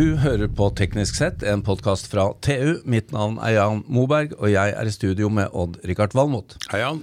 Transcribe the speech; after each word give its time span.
Du 0.00 0.14
hører 0.16 0.48
på 0.48 0.70
Teknisk 0.72 1.18
sett, 1.18 1.42
en 1.44 1.60
podkast 1.60 2.06
fra 2.08 2.22
TU. 2.40 2.78
Mitt 2.88 3.10
navn 3.12 3.34
er 3.44 3.58
Jan 3.58 3.82
Moberg, 3.84 4.30
og 4.38 4.48
jeg 4.48 4.72
er 4.72 4.88
i 4.88 4.94
studio 4.94 5.28
med 5.28 5.52
Odd-Rikard 5.52 6.14
Valmot. 6.16 6.54
Hei, 6.70 6.78
Jan. 6.80 7.02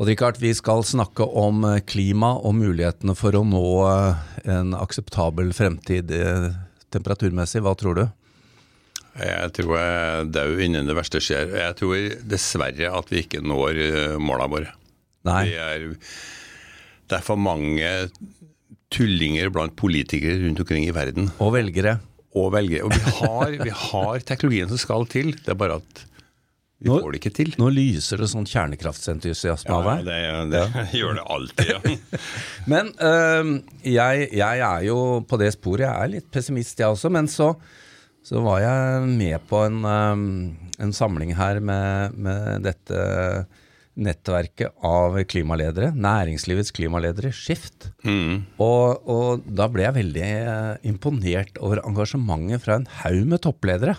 Odd-Rikard, 0.00 0.38
vi 0.40 0.54
skal 0.56 0.80
snakke 0.88 1.26
om 1.36 1.66
eh, 1.68 1.82
klima 1.84 2.30
og 2.38 2.56
mulighetene 2.56 3.12
for 3.18 3.36
å 3.36 3.44
nå 3.44 3.60
eh, 3.90 4.24
en 4.56 4.72
akseptabel 4.78 5.52
fremtid 5.52 6.14
eh, 6.16 6.48
temperaturmessig. 6.96 7.60
Hva 7.66 7.76
tror 7.76 8.00
du? 8.00 8.04
Jeg 9.20 9.52
tror 9.60 9.76
jeg 9.76 10.00
er 10.00 10.34
død 10.40 10.64
innen 10.70 10.88
det 10.88 10.96
verste 10.96 11.20
skjer. 11.20 11.52
Jeg 11.60 11.76
tror 11.82 12.20
dessverre 12.24 12.94
at 13.02 13.12
vi 13.12 13.20
ikke 13.26 13.44
når 13.44 13.84
målene 14.16 14.54
våre. 14.54 14.76
Nei. 15.28 15.42
Det 15.50 15.60
er, 15.60 15.90
det 17.04 17.20
er 17.20 17.32
for 17.34 17.36
mange 17.50 17.98
tullinger 18.90 19.52
blant 19.52 19.76
politikere 19.76 20.40
rundt 20.46 20.64
omkring 20.64 20.88
i 20.88 20.94
verden. 20.96 21.28
Og 21.36 21.52
velgere. 21.60 22.00
Og 22.38 22.52
velgere. 22.54 22.84
Og 22.86 22.92
vi 22.94 23.00
har, 23.18 23.56
vi 23.64 23.72
har 23.74 24.22
teknologien 24.28 24.68
som 24.70 24.78
skal 24.78 25.06
til, 25.10 25.32
det 25.34 25.50
er 25.50 25.58
bare 25.58 25.80
at 25.80 26.04
vi 26.80 26.88
Nå- 26.88 27.00
får 27.02 27.12
det 27.12 27.18
ikke 27.20 27.32
til. 27.36 27.50
Nå 27.60 27.66
lyser 27.74 28.22
det 28.22 28.28
sånn 28.32 28.46
kjernekraftsentusiasme 28.48 29.74
av 29.74 29.88
deg. 29.88 30.06
det, 30.06 30.20
det 30.54 30.84
gjør 31.00 31.18
det 31.18 31.24
alltid. 31.34 31.72
Ja. 31.74 32.20
Men 32.72 32.92
øh, 32.96 33.50
jeg, 33.84 34.28
jeg 34.38 34.62
er 34.64 34.86
jo 34.86 34.98
på 35.28 35.40
det 35.42 35.50
sporet. 35.58 35.84
Jeg 35.88 36.06
er 36.06 36.12
litt 36.14 36.30
pessimist, 36.32 36.78
jeg 36.80 36.88
også. 36.94 37.10
Men 37.12 37.28
så, 37.28 37.50
så 38.24 38.40
var 38.46 38.62
jeg 38.64 39.10
med 39.10 39.44
på 39.50 39.64
en, 39.66 39.82
øh, 39.84 40.24
en 40.86 40.94
samling 40.96 41.34
her 41.36 41.60
med, 41.60 42.16
med 42.16 42.64
dette 42.70 43.04
nettverket 43.98 44.76
av 44.86 45.16
klimaledere. 45.28 45.90
Næringslivets 45.96 46.72
klimaledere, 46.74 47.32
Skift. 47.34 47.90
Mm. 48.06 48.46
Og, 48.62 49.08
og 49.10 49.46
da 49.46 49.66
ble 49.72 49.86
jeg 49.86 49.98
veldig 49.98 50.28
eh, 50.28 50.76
imponert 50.88 51.58
over 51.60 51.82
engasjementet 51.82 52.64
fra 52.64 52.78
en 52.78 52.88
haug 53.02 53.26
med 53.32 53.42
toppledere 53.44 53.96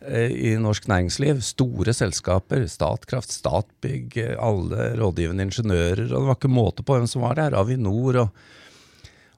eh, 0.00 0.32
i 0.32 0.54
norsk 0.60 0.88
næringsliv. 0.90 1.42
Store 1.44 1.94
selskaper, 1.96 2.64
Statkraft, 2.70 3.34
Statbygg, 3.34 4.16
eh, 4.24 4.36
alle 4.40 4.92
rådgivende 4.98 5.48
ingeniører. 5.48 6.08
Og 6.08 6.16
det 6.16 6.24
var 6.30 6.40
ikke 6.40 6.54
måte 6.54 6.86
på 6.86 6.96
hvem 6.96 7.10
som 7.10 7.26
var 7.26 7.38
der. 7.40 7.58
Avinor 7.58 8.24
og 8.26 8.46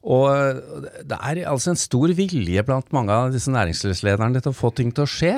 og 0.01 0.31
det 1.05 1.17
er 1.29 1.43
altså 1.45 1.75
en 1.75 1.77
stor 1.77 2.09
vilje 2.17 2.63
blant 2.65 2.87
mange 2.97 3.13
av 3.13 3.35
disse 3.35 3.53
næringslivslederne 3.53 4.41
til 4.41 4.49
å 4.49 4.57
få 4.57 4.71
ting 4.73 4.95
til 4.97 5.05
å 5.05 5.11
skje. 5.13 5.35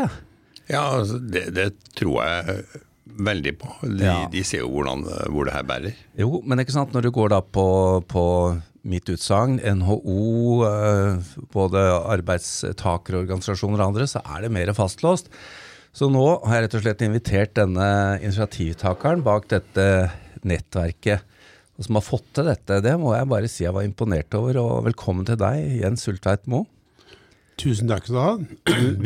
Ja, 0.68 0.84
altså, 1.00 1.18
det, 1.18 1.48
det 1.56 1.64
tror 1.98 2.20
jeg 2.22 2.62
veldig 3.18 3.52
på. 3.60 3.68
De, 3.82 4.04
Ja. 4.04 4.28
de 4.32 4.42
ser 4.44 4.62
jo 4.64 4.68
hvordan, 4.70 5.02
hvor 5.30 5.44
det 5.48 5.52
her 5.54 5.62
bærer. 5.68 5.94
Jo, 6.18 6.40
men 6.44 6.58
ikke 6.62 6.72
sant, 6.72 6.92
når 6.92 7.02
du 7.02 7.10
går 7.10 7.28
da 7.30 7.40
på, 7.40 8.04
på 8.08 8.24
mitt 8.84 9.04
utsagn, 9.12 9.60
NHO, 9.62 10.64
eh, 10.66 11.18
både 11.52 11.82
arbeidstakerorganisasjoner 12.16 13.80
og 13.80 13.86
andre, 13.92 14.06
så 14.10 14.22
er 14.24 14.42
det 14.46 14.52
mer 14.54 14.72
fastlåst. 14.76 15.28
Så 15.92 16.08
nå 16.10 16.24
har 16.46 16.56
jeg 16.56 16.64
rett 16.66 16.74
og 16.78 16.82
slett 16.86 17.04
invitert 17.04 17.54
denne 17.58 17.88
initiativtakeren 18.24 19.22
bak 19.22 19.46
dette 19.52 19.86
nettverket, 20.48 21.20
og 21.78 21.84
som 21.86 21.98
har 21.98 22.04
fått 22.06 22.30
til 22.34 22.48
dette. 22.48 22.80
Det 22.84 22.94
må 23.00 23.12
jeg 23.14 23.28
bare 23.28 23.48
si 23.50 23.64
jeg 23.66 23.74
var 23.76 23.84
imponert 23.86 24.32
over, 24.38 24.56
og 24.62 24.84
velkommen 24.88 25.26
til 25.28 25.36
deg, 25.40 25.80
Jens 25.82 26.06
Sultveit 26.08 26.46
Moe. 26.50 26.66
Tusen 27.62 27.86
takk 27.86 28.02
skal 28.08 28.16
du 28.16 28.20
ha. 28.20 28.30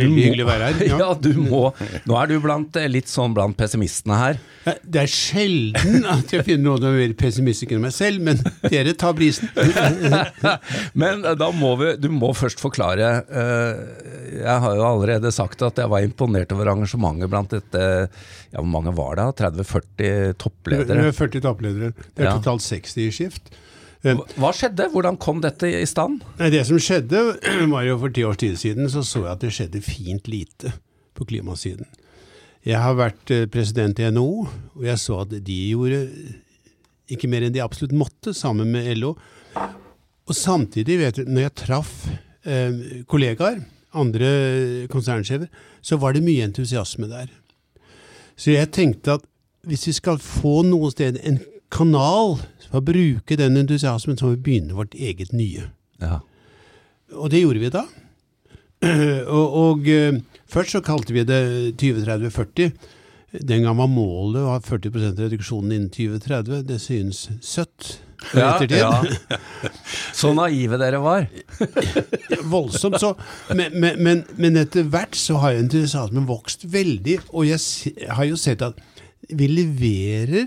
Veldig 0.01 0.23
hyggelig 0.25 0.45
å 0.47 0.49
være 0.49 0.69
her. 0.71 0.85
Ja. 0.97 1.09
du 1.21 1.33
må. 1.45 1.67
Nå 2.09 2.17
er 2.17 2.31
du 2.31 2.37
blant, 2.41 2.77
eh, 2.81 2.87
litt 2.89 3.11
sånn 3.13 3.35
blant 3.37 3.57
pessimistene 3.59 4.17
her. 4.17 4.39
Det 4.81 5.03
er 5.03 5.11
sjelden 5.13 6.07
at 6.09 6.33
jeg 6.33 6.47
finner 6.47 6.65
noen 6.71 6.81
som 6.81 6.89
er 6.95 7.03
mer 7.03 7.13
pessimistisk 7.21 7.75
enn 7.77 7.85
meg 7.85 7.93
selv, 7.95 8.25
men 8.25 8.41
dere 8.73 8.95
tar 8.99 9.13
prisen. 9.19 9.51
Men 10.97 11.25
eh, 11.25 11.37
da 11.39 11.51
må 11.55 11.75
vi, 11.81 11.93
du 12.01 12.09
må 12.13 12.33
først 12.37 12.61
forklare. 12.63 13.11
eh, 13.29 14.33
Jeg 14.41 14.63
har 14.65 14.77
jo 14.79 14.87
allerede 14.89 15.31
sagt 15.35 15.63
at 15.67 15.79
jeg 15.83 15.93
var 15.93 16.07
imponert 16.07 16.53
over 16.57 16.73
engasjementet 16.73 17.31
blant 17.33 17.53
dette 17.55 17.85
Ja, 18.09 18.59
hvor 18.63 18.71
mange 18.73 18.95
var 18.97 19.19
det? 19.21 19.29
30-40 19.43 20.35
toppledere? 20.41 21.07
er 21.11 21.17
40 21.17 21.45
toppledere. 21.45 21.93
Det 22.17 22.25
er 22.27 22.33
totalt 22.41 22.65
60 22.65 23.05
i 23.05 23.13
skift. 23.21 23.53
Hva 24.15 24.51
skjedde? 24.55 24.89
Hvordan 24.93 25.19
kom 25.19 25.41
dette 25.43 25.69
i 25.69 25.87
stand? 25.89 26.23
Nei, 26.39 26.51
Det 26.55 26.63
som 26.69 26.79
skjedde, 26.79 27.23
var 27.75 27.87
jo 27.87 27.99
for 28.03 28.15
ti 28.15 28.25
års 28.27 28.41
tid 28.43 28.59
siden, 28.61 28.91
så 28.93 29.03
så 29.03 29.25
jeg 29.25 29.33
at 29.33 29.45
det 29.45 29.55
skjedde 29.57 29.83
fint 29.85 30.31
lite 30.31 30.75
på 31.17 31.27
klimasiden. 31.29 31.89
Jeg 32.67 32.83
har 32.83 32.97
vært 32.99 33.31
eh, 33.31 33.47
president 33.51 33.99
i 34.03 34.11
NHO, 34.11 34.47
og 34.77 34.85
jeg 34.87 34.99
så 35.03 35.23
at 35.23 35.35
de 35.47 35.59
gjorde 35.71 36.03
ikke 37.15 37.31
mer 37.31 37.47
enn 37.47 37.55
de 37.55 37.63
absolutt 37.63 37.95
måtte, 37.95 38.35
sammen 38.35 38.73
med 38.75 38.91
LO. 38.99 39.15
Og 40.27 40.35
samtidig, 40.35 40.99
vet 40.99 41.21
du, 41.21 41.29
når 41.31 41.47
jeg 41.47 41.57
traff 41.63 41.93
eh, 42.11 43.03
kollegaer, 43.11 43.63
andre 43.97 44.31
konsernsjefer, 44.93 45.47
så 45.81 45.99
var 46.03 46.17
det 46.17 46.25
mye 46.27 46.45
entusiasme 46.45 47.09
der. 47.09 47.31
Så 48.37 48.53
jeg 48.53 48.73
tenkte 48.75 49.17
at 49.17 49.25
hvis 49.67 49.87
vi 49.89 49.95
skal 49.97 50.19
få 50.23 50.61
noe 50.67 50.91
sted 50.93 51.19
en 51.27 51.39
kanal 51.73 52.37
for 52.69 52.81
å 52.81 52.87
bruke 52.87 53.39
den 53.39 53.59
entusiasmen, 53.61 54.19
som 54.19 54.33
vi 54.33 54.43
begynne 54.49 54.77
vårt 54.77 54.95
eget 54.95 55.33
nye. 55.37 55.69
Ja. 56.03 56.21
Og 57.15 57.31
det 57.33 57.43
gjorde 57.43 57.63
vi 57.63 57.73
da. 57.75 57.87
Og, 59.33 59.55
og 59.57 59.87
eh, 59.89 60.19
først 60.53 60.75
så 60.77 60.83
kalte 60.85 61.15
vi 61.17 61.23
det 61.27 61.41
2030-40. 61.81 62.75
Den 63.49 63.65
gang 63.65 63.79
var 63.79 63.89
målet 63.91 64.45
å 64.45 64.51
ha 64.53 64.59
40% 64.63 65.23
reduksjon 65.25 65.73
innen 65.73 65.89
2030. 65.91 66.61
Det 66.69 66.77
synes 66.83 67.23
søtt 67.43 67.97
ettertid. 68.33 68.77
ja. 68.79 68.93
Så 70.17 70.35
naive 70.37 70.79
dere 70.81 71.01
var. 71.03 71.27
Voldsomt. 72.53 73.01
Så, 73.01 73.15
men, 73.57 73.75
men, 73.81 73.99
men, 74.05 74.23
men 74.37 74.61
etter 74.61 74.87
hvert 74.93 75.17
så 75.19 75.41
har 75.43 75.59
entusiasmen 75.59 76.29
vokst 76.29 76.69
veldig, 76.73 77.19
og 77.33 77.49
jeg 77.49 77.97
har 78.13 78.29
jo 78.29 78.39
sett 78.41 78.65
at 78.65 78.79
vi 79.33 79.49
leverer 79.51 80.47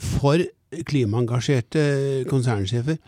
for 0.00 0.42
klimaengasjerte 0.86 2.24
konsernsjefer 2.30 2.98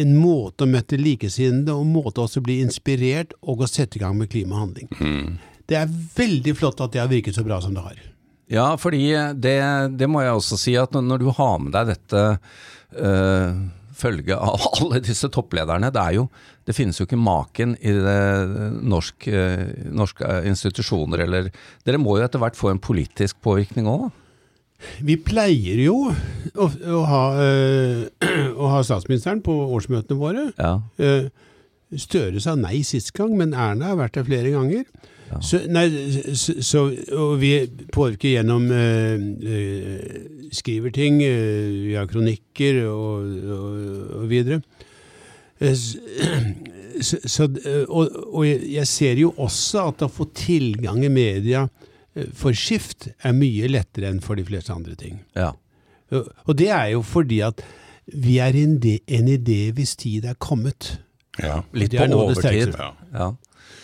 en 0.00 0.14
måte 0.16 0.64
å 0.64 0.70
møte 0.72 0.96
likesinnede 0.96 1.74
og 1.74 1.82
en 1.84 1.92
måte 1.92 2.22
også 2.22 2.40
å 2.40 2.46
bli 2.46 2.60
inspirert 2.64 3.34
og 3.42 3.60
å 3.60 3.68
sette 3.68 3.98
i 3.98 4.00
gang 4.00 4.16
med 4.16 4.30
klimahandling. 4.32 4.88
Det 5.68 5.76
er 5.76 5.90
veldig 6.16 6.54
flott 6.56 6.80
at 6.80 6.94
det 6.94 7.02
har 7.02 7.10
virket 7.12 7.36
så 7.36 7.44
bra 7.44 7.58
som 7.60 7.74
det 7.76 7.84
har. 7.84 7.98
Ja, 8.52 8.70
fordi 8.80 9.04
det, 9.40 9.58
det 10.00 10.08
må 10.08 10.22
jeg 10.24 10.32
også 10.38 10.58
si 10.60 10.74
at 10.80 10.92
når- 10.96 11.20
du 11.22 11.28
har 11.36 11.58
med 11.60 11.72
deg 11.76 11.92
dette 11.92 12.24
øh, 12.96 13.60
følget 13.96 14.36
av 14.36 14.64
alle 14.80 15.00
disse 15.04 15.28
topplederne, 15.32 15.92
det 15.92 16.00
er 16.02 16.16
jo 16.18 16.26
det 16.66 16.74
finnes 16.76 16.98
jo 17.00 17.04
ikke 17.06 17.18
maken 17.20 17.76
i 17.82 17.92
det 17.92 18.18
norsk, 18.86 19.28
øh, 19.28 19.62
norske 19.92 20.24
institusjoner 20.48 21.24
eller 21.26 21.48
Dere 21.84 21.98
må 22.00 22.16
jo 22.18 22.24
etter 22.26 22.38
hvert 22.42 22.56
få 22.58 22.70
en 22.72 22.80
politisk 22.82 23.40
påvirkning 23.44 23.88
òg, 23.90 24.08
da? 24.08 24.18
Vi 25.04 25.16
pleier 25.20 25.80
jo 25.84 25.96
å, 26.10 26.66
å, 26.66 27.00
ha, 27.08 27.22
øh, 27.42 28.02
å 28.62 28.74
ha 28.74 28.82
statsministeren 28.86 29.42
på 29.44 29.54
årsmøtene 29.76 30.18
våre. 30.20 30.50
Ja. 30.58 30.76
Eh, 30.98 31.30
Støre 31.92 32.40
sa 32.40 32.54
nei 32.56 32.78
sist 32.88 33.10
gang, 33.12 33.34
men 33.36 33.50
Erna 33.52 33.90
har 33.90 33.98
vært 33.98 34.14
der 34.16 34.24
flere 34.24 34.54
ganger. 34.54 34.86
Så, 35.44 35.62
nei, 35.72 35.86
så, 36.36 36.54
så, 36.60 36.80
og 37.16 37.34
vi 37.40 37.50
påvirker 37.92 38.34
gjennom 38.34 38.66
øh, 38.68 39.22
Skriver 40.52 40.92
ting, 40.92 41.20
vi 41.20 41.94
har 41.96 42.08
kronikker 42.08 42.82
og, 42.90 43.28
og, 43.56 43.76
og 44.20 44.26
videre. 44.32 44.60
Så, 47.02 47.46
og, 47.88 48.10
og 48.36 48.42
jeg 48.44 48.84
ser 48.86 49.16
jo 49.22 49.30
også 49.40 49.86
at 49.88 50.02
å 50.04 50.10
få 50.12 50.26
tilgang 50.36 51.00
i 51.06 51.08
media 51.10 51.62
for 52.36 52.56
skift 52.56 53.08
er 53.24 53.36
mye 53.36 53.70
lettere 53.70 54.10
enn 54.12 54.20
for 54.24 54.36
de 54.36 54.44
fleste 54.48 54.74
andre 54.74 54.96
ting. 54.98 55.22
ja. 55.38 55.52
Og 56.12 56.58
det 56.58 56.68
er 56.68 56.90
jo 56.92 56.98
fordi 57.00 57.38
at 57.40 57.62
vi 58.12 58.34
er 58.42 58.56
en, 58.58 58.74
de, 58.82 58.98
en 59.06 59.30
idé 59.32 59.70
hvis 59.72 59.94
tid 59.96 60.26
er 60.28 60.36
kommet. 60.36 60.98
Ja. 61.40 61.62
Litt 61.72 61.94
på 61.96 62.08
overtid. 62.18 62.74
Ja. 62.76 62.90
Ja. 63.14 63.30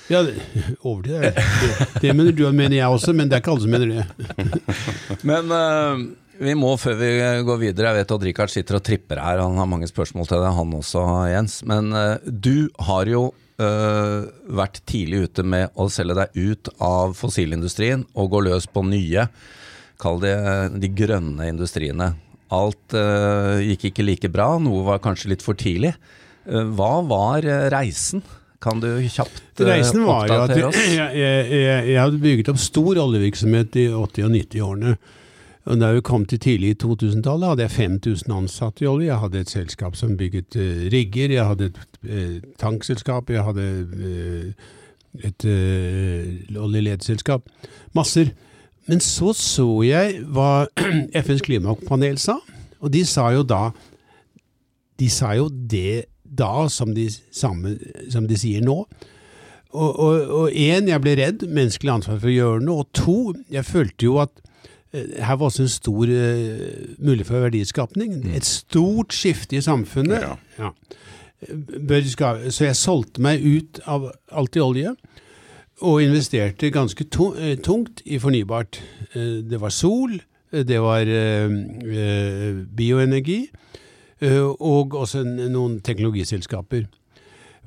Ja, 0.08 0.22
overtid 0.88 1.18
er 1.18 1.34
det. 1.36 1.42
Det 2.02 2.14
mener 2.16 2.32
du, 2.32 2.46
og 2.48 2.56
mener 2.56 2.78
jeg 2.78 2.88
også, 2.88 3.12
men 3.16 3.28
det 3.28 3.38
er 3.38 3.42
ikke 3.42 3.54
alle 3.54 3.64
som 3.64 3.74
mener 3.74 3.90
det. 3.92 4.06
Men 5.28 5.52
uh, 5.52 6.04
vi 6.40 6.54
må, 6.56 6.70
før 6.80 6.96
vi 7.00 7.10
går 7.44 7.60
videre, 7.60 7.90
jeg 7.90 7.98
vet 7.98 8.14
at 8.14 8.24
Rikard 8.28 8.52
sitter 8.52 8.78
og 8.78 8.84
tripper 8.86 9.20
her, 9.20 9.42
han 9.42 9.58
har 9.60 9.68
mange 9.68 9.88
spørsmål 9.90 10.28
til 10.28 10.40
deg, 10.40 10.54
han 10.56 10.74
også, 10.78 11.04
Jens. 11.32 11.58
Men 11.68 11.92
uh, 11.92 12.16
du 12.24 12.70
har 12.88 13.10
jo 13.10 13.28
øh, 13.62 14.28
vært 14.58 14.80
tidlig 14.88 15.26
ute 15.28 15.44
med 15.46 15.74
å 15.78 15.88
selge 15.92 16.16
deg 16.20 16.38
ut 16.38 16.70
av 16.84 17.14
fossilindustrien 17.18 18.06
og 18.14 18.32
gå 18.32 18.42
løs 18.48 18.68
på 18.70 18.84
nye, 18.86 19.28
kall 20.00 20.22
det 20.22 20.34
øh, 20.38 20.78
de 20.78 20.90
grønne 21.02 21.50
industriene. 21.50 22.14
Alt 22.48 22.94
uh, 22.96 23.60
gikk 23.60 23.90
ikke 23.90 24.04
like 24.06 24.28
bra, 24.32 24.54
noe 24.56 24.80
var 24.86 25.02
kanskje 25.04 25.34
litt 25.34 25.42
for 25.44 25.58
tidlig. 25.58 25.90
Uh, 26.48 26.64
hva 26.78 27.02
var 27.04 27.44
reisen? 27.74 28.22
Kan 28.58 28.80
du 28.82 28.88
kjapt 29.06 29.60
Reisen 29.62 30.02
var 30.08 30.24
jo 30.26 30.38
at 30.46 30.54
jeg, 30.56 30.70
jeg, 30.96 31.18
jeg, 31.20 31.82
jeg 31.92 32.00
hadde 32.00 32.22
bygget 32.22 32.48
opp 32.50 32.58
stor 32.62 32.98
oljevirksomhet 33.04 33.76
i 33.78 33.84
80- 33.92 34.26
og 34.26 34.32
90-årene. 34.34 34.94
Og 35.64 35.80
Da 35.80 35.92
vi 35.92 36.00
kom 36.00 36.24
til 36.26 36.38
tidlig 36.38 36.70
i 36.70 36.78
2000-tallet, 36.84 37.48
hadde 37.48 37.62
jeg 37.62 37.70
5000 37.70 38.32
ansatte 38.32 38.84
i 38.84 38.88
olje. 38.88 39.06
Jeg 39.06 39.18
hadde 39.18 39.40
et 39.40 39.50
selskap 39.50 39.96
som 39.96 40.16
bygget 40.16 40.56
uh, 40.56 40.88
rigger, 40.92 41.30
jeg 41.30 41.44
hadde 41.44 41.64
et 41.64 41.78
uh, 42.04 42.36
tankselskap, 42.58 43.30
jeg 43.30 43.44
hadde 43.44 43.66
uh, 43.92 44.68
et 45.24 45.44
uh, 45.44 46.62
oljeledselskap. 46.62 47.42
Masser. 47.94 48.32
Men 48.88 49.00
så 49.00 49.32
så 49.32 49.82
jeg 49.84 50.22
hva 50.24 50.66
FNs 51.24 51.44
klimapanel 51.44 52.18
sa, 52.18 52.38
og 52.80 52.92
de 52.92 53.04
sa 53.04 53.28
jo 53.34 53.42
da 53.42 53.70
De 54.98 55.10
sa 55.10 55.34
jo 55.36 55.48
det 55.48 56.04
da 56.24 56.68
som 56.68 56.94
de, 56.94 57.06
samme, 57.32 57.76
som 58.10 58.26
de 58.28 58.36
sier 58.36 58.64
nå. 58.64 58.84
Og 59.70 60.50
én, 60.50 60.88
jeg 60.88 61.00
ble 61.04 61.14
redd, 61.20 61.44
menneskelig 61.46 61.92
ansvar 61.92 62.18
for 62.18 62.30
å 62.30 62.34
gjøre 62.34 62.64
noe. 62.64 62.82
Og 62.82 62.90
to, 62.96 63.16
jeg 63.52 63.68
følte 63.68 64.08
jo 64.08 64.16
at 64.22 64.32
her 64.92 65.36
var 65.36 65.50
også 65.50 65.62
en 65.62 65.68
stor 65.68 66.08
uh, 66.08 66.96
mulighet 66.98 67.26
for 67.26 67.44
verdiskapning. 67.44 68.14
Mm. 68.24 68.34
Et 68.34 68.44
stort 68.44 69.12
skifte 69.12 69.56
i 69.56 69.60
samfunnet. 69.60 70.24
Ja. 70.24 70.34
Ja. 70.58 70.70
Så 72.50 72.64
jeg 72.64 72.76
solgte 72.76 73.22
meg 73.22 73.44
ut 73.44 73.78
av 73.86 74.08
alt 74.34 74.56
i 74.56 74.62
olje, 74.64 74.94
og 75.86 76.00
investerte 76.02 76.72
ganske 76.74 77.04
eh, 77.38 77.52
tungt 77.62 78.02
i 78.04 78.18
fornybart. 78.18 78.80
Det 79.14 79.60
var 79.62 79.70
sol, 79.70 80.16
det 80.50 80.80
var 80.82 81.06
bioenergi, 82.74 83.38
og 84.58 84.96
også 84.98 85.22
noen 85.22 85.78
teknologiselskaper. 85.86 86.88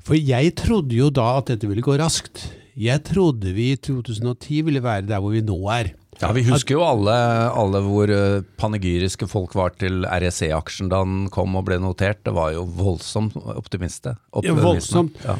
For 0.04 0.20
jeg 0.20 0.52
trodde 0.60 0.98
jo 0.98 1.08
da 1.08 1.38
at 1.38 1.48
dette 1.54 1.70
ville 1.70 1.84
gå 1.84 1.96
raskt. 1.96 2.50
Jeg 2.76 3.04
trodde 3.08 3.54
vi 3.56 3.70
i 3.72 3.80
2010 3.80 4.60
ville 4.68 4.82
være 4.84 5.08
der 5.08 5.20
hvor 5.22 5.32
vi 5.32 5.40
nå 5.40 5.56
er. 5.72 5.94
Ja, 6.22 6.30
Vi 6.32 6.44
husker 6.46 6.76
jo 6.76 6.84
alle, 6.86 7.14
alle 7.50 7.80
hvor 7.82 8.10
eh, 8.14 8.44
panegyriske 8.60 9.26
folk 9.26 9.56
var 9.58 9.74
til 9.74 10.04
REC-aksjen 10.06 10.90
da 10.92 11.00
den 11.02 11.26
kom 11.34 11.56
og 11.58 11.66
ble 11.66 11.80
notert. 11.82 12.20
Det 12.22 12.34
var 12.36 12.52
jo 12.54 12.62
voldsomt 12.78 13.34
optimiste. 13.56 14.14
Ja, 14.46 14.54
voldsomt. 14.54 15.18
Ja. 15.26 15.34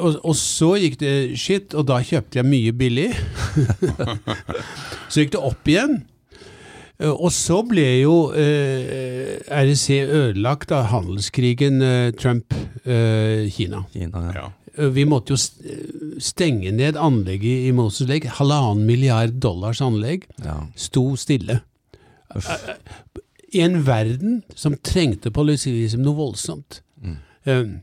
Og, 0.00 0.16
og, 0.22 0.32
så 0.40 0.72
gikk 0.80 0.96
det 1.02 1.14
skitt, 1.40 1.76
og 1.76 1.90
da 1.90 2.00
kjøpte 2.00 2.40
jeg 2.40 2.48
mye 2.48 2.72
billig. 2.76 3.10
så 5.12 5.20
gikk 5.20 5.36
det 5.36 5.42
opp 5.52 5.68
igjen. 5.68 5.98
Eh, 6.96 7.12
og 7.12 7.28
så 7.36 7.60
ble 7.68 7.86
jo 8.00 8.16
eh, 8.32 9.36
REC 9.52 9.86
ødelagt 10.06 10.72
av 10.72 10.88
handelskrigen 10.94 11.82
eh, 11.84 12.12
Trump-Kina. 12.16 13.84
Eh, 13.84 13.92
Kina, 13.92 14.28
ja. 14.32 14.48
Eh, 14.76 14.90
vi 14.92 15.06
måtte 15.08 15.34
jo 15.34 16.20
stenge 16.22 16.72
ned 16.74 16.98
anlegget 17.00 17.68
i 17.68 17.72
Moses 17.76 18.08
Lake. 18.08 18.30
Halvannen 18.38 18.86
milliard 18.88 19.40
dollars 19.42 19.82
anlegg 19.84 20.26
ja. 20.44 20.60
sto 20.76 21.08
stille. 21.20 21.60
Uff. 22.36 22.50
I 23.54 23.62
en 23.64 23.80
verden 23.86 24.40
som 24.58 24.76
trengte 24.84 25.32
polisivism 25.34 26.02
noe 26.04 26.18
voldsomt. 26.18 26.80
Mm. 27.00 27.18
Um, 27.46 27.74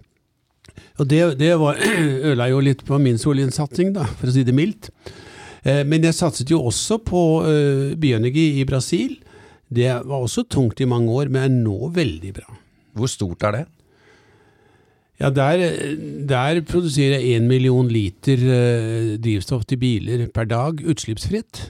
og 1.00 1.08
det, 1.10 1.22
det 1.40 1.54
var, 1.62 1.80
ødela 2.28 2.50
jo 2.52 2.64
litt 2.64 2.84
på 2.86 3.00
min 3.02 3.20
solinsatsing, 3.22 3.94
da, 3.96 4.06
for 4.20 4.30
å 4.30 4.36
si 4.36 4.44
det 4.46 4.56
mildt. 4.56 4.92
Uh, 5.64 5.82
men 5.88 6.04
jeg 6.04 6.18
satset 6.18 6.52
jo 6.52 6.62
også 6.68 7.00
på 7.06 7.24
uh, 7.46 7.94
bioenergi 8.00 8.60
i 8.60 8.68
Brasil. 8.70 9.16
Det 9.74 9.90
var 10.04 10.20
også 10.20 10.46
tungt 10.52 10.84
i 10.84 10.90
mange 10.90 11.10
år, 11.16 11.32
men 11.32 11.48
er 11.48 11.56
nå 11.56 11.94
veldig 11.96 12.34
bra. 12.36 12.60
Hvor 12.94 13.10
stort 13.10 13.48
er 13.48 13.58
det? 13.58 13.64
Ja, 15.24 15.30
der, 15.32 15.62
der 16.28 16.60
produserer 16.68 17.22
jeg 17.22 17.40
én 17.40 17.48
million 17.48 17.88
liter 17.88 18.42
uh, 18.44 19.14
drivstoff 19.24 19.64
til 19.70 19.80
biler 19.80 20.26
per 20.36 20.50
dag, 20.52 20.84
utslippsfritt. 20.84 21.70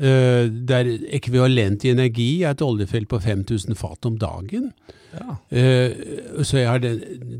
Uh, 0.00 0.48
der 0.48 0.88
ekvivalent 1.14 1.84
i 1.84 1.92
energi 1.92 2.28
er 2.42 2.56
et 2.56 2.64
oljefelt 2.64 3.10
på 3.12 3.20
5000 3.20 3.76
fat 3.76 4.08
om 4.08 4.16
dagen. 4.18 4.70
Ja. 5.12 5.36
Uh, 5.52 6.40
så 6.40 6.62
jeg 6.62 6.70
har 6.70 6.80
det, 6.80 6.94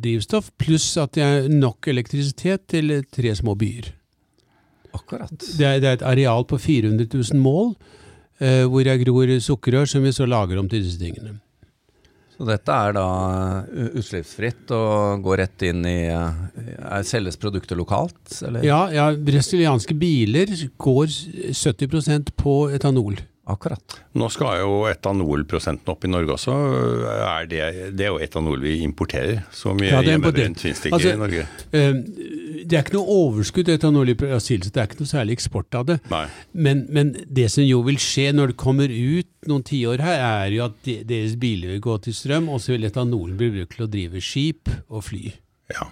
drivstoff, 0.05 0.53
pluss 0.61 0.91
at 1.01 1.17
jeg 1.17 1.25
har 1.25 1.49
nok 1.49 1.89
elektrisitet 1.89 2.69
til 2.69 2.99
tre 3.15 3.33
små 3.35 3.57
byer. 3.57 3.89
Akkurat. 4.95 5.33
Det 5.33 5.65
er, 5.65 5.81
det 5.81 5.89
er 5.89 5.97
et 5.97 6.09
areal 6.13 6.45
på 6.47 6.61
400 6.61 7.09
000 7.09 7.41
mål, 7.43 7.73
hvor 8.39 8.87
jeg 8.87 9.01
gror 9.07 9.31
sukkerrør 9.43 9.89
som 9.91 10.05
vi 10.05 10.13
så 10.15 10.27
lager 10.27 10.59
om 10.61 10.69
til 10.71 10.85
disse 10.85 11.01
tingene. 11.01 11.39
Så 12.35 12.47
dette 12.49 12.75
er 12.75 12.97
da 12.97 13.05
uh, 13.69 13.91
utslippsfritt 14.01 14.73
og 14.75 15.23
går 15.25 15.43
rett 15.45 15.67
inn 15.69 15.85
i 15.87 15.99
uh, 16.11 16.99
Selges 17.07 17.39
produkter 17.41 17.79
lokalt? 17.79 18.23
Eller? 18.43 18.65
Ja, 18.67 18.81
ja, 18.95 19.11
brasilianske 19.15 19.95
biler 19.99 20.51
går 20.83 21.15
70% 21.55 22.35
på 22.41 22.59
etanol. 22.75 23.21
Akkurat. 23.45 23.99
Nå 24.17 24.31
skal 24.33 24.63
jo 24.63 24.77
etanolprosenten 24.89 25.91
opp 25.93 26.07
i 26.07 26.09
Norge 26.09 26.33
også. 26.39 26.55
Er 27.13 27.49
det, 27.51 27.61
det, 27.93 28.07
er 28.07 28.15
jo 28.15 28.21
etanol 28.25 28.63
vi 28.63 28.79
importerer. 28.87 29.43
Så 29.53 29.75
mye 29.77 29.91
ja, 29.91 30.01
hjemmebrent 30.07 30.63
finnes 30.65 30.81
det 30.81 30.89
ikke 30.89 30.97
altså, 30.97 31.13
i 31.13 31.21
Norge. 31.21 31.45
Uh, 31.75 31.99
det 32.65 32.79
er 32.79 32.85
ikke 32.85 32.97
noe 32.97 33.17
overskudd 33.25 33.71
etanol 33.75 34.13
i 34.13 34.17
Brasil, 34.19 34.63
så 34.65 34.73
det 34.73 34.83
er 34.83 34.89
ikke 34.91 35.03
noe 35.03 35.13
særlig 35.13 35.37
eksport 35.39 35.79
av 35.79 35.89
det. 35.91 35.99
Men, 36.53 36.85
men, 36.95 37.15
det 37.29 37.49
som 37.53 37.65
jo 37.67 37.83
vil 37.87 38.01
skje 38.03 38.31
når 38.35 38.53
det 38.53 38.61
kommer 38.61 38.93
ut 38.93 39.51
noen 39.51 39.67
tiår 39.67 40.05
her, 40.05 40.23
er 40.45 40.55
jo 40.57 40.65
at 40.69 40.79
de, 40.87 41.01
deres 41.09 41.37
biler 41.41 41.75
vil 41.75 41.85
gå 41.85 41.99
til 42.07 42.17
strøm, 42.17 42.49
og 42.53 42.63
så 42.65 42.75
vil 42.75 42.89
etanolen 42.89 43.37
bli 43.41 43.53
brukt 43.59 43.77
til 43.77 43.87
å 43.87 43.93
drive 43.93 44.25
skip 44.25 44.73
og 44.89 45.05
fly. 45.11 45.29
Ja. 45.75 45.91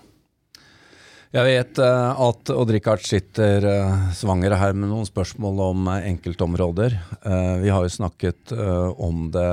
Jeg 1.33 1.49
vet 1.49 1.79
uh, 1.81 2.13
at 2.21 2.51
Odd-Rikard 2.53 3.01
sitter 3.09 3.65
uh, 3.65 4.09
svanger 4.13 4.53
her 4.61 4.75
med 4.77 4.91
noen 4.91 5.07
spørsmål 5.09 5.63
om 5.65 5.87
uh, 5.89 5.95
enkeltområder. 6.05 6.99
vi 7.63 7.71
har 7.73 7.87
jo 7.87 7.93
snakket 7.93 8.53
om 8.53 9.31
det 9.33 9.49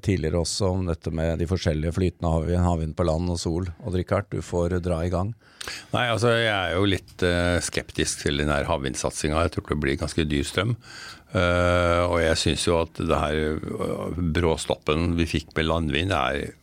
tidligere 0.00 0.40
også, 0.40 0.70
om 0.72 0.86
dette 0.88 1.12
med 1.14 1.40
de 1.42 1.48
forskjellige 1.50 1.94
flytende 1.96 2.32
havvind, 2.32 2.64
havvind 2.64 2.94
på 2.96 3.06
land 3.08 3.32
og 3.34 3.40
sol. 3.42 3.68
Odd-Rikard, 3.84 4.30
du 4.32 4.40
får 4.44 4.78
dra 4.84 5.02
i 5.04 5.10
gang. 5.12 5.34
Nei, 5.92 6.06
altså 6.10 6.32
Jeg 6.34 6.52
er 6.52 6.72
jo 6.74 6.88
litt 6.88 7.22
skeptisk 7.62 8.24
til 8.24 8.40
den 8.42 8.50
her 8.50 8.66
havvindsatsinga. 8.66 9.44
Jeg 9.44 9.54
tror 9.54 9.68
det 9.68 9.80
blir 9.84 10.00
ganske 10.00 10.24
dyr 10.26 10.48
strøm. 10.48 10.72
og 11.32 12.16
jeg 12.18 12.40
syns 12.40 12.66
jo 12.66 12.80
at 12.80 12.98
det 12.98 13.20
her 13.20 14.16
bråstoppen 14.34 15.14
vi 15.20 15.28
fikk 15.36 15.54
med 15.54 15.68
landvind, 15.68 16.16
er 16.16 16.56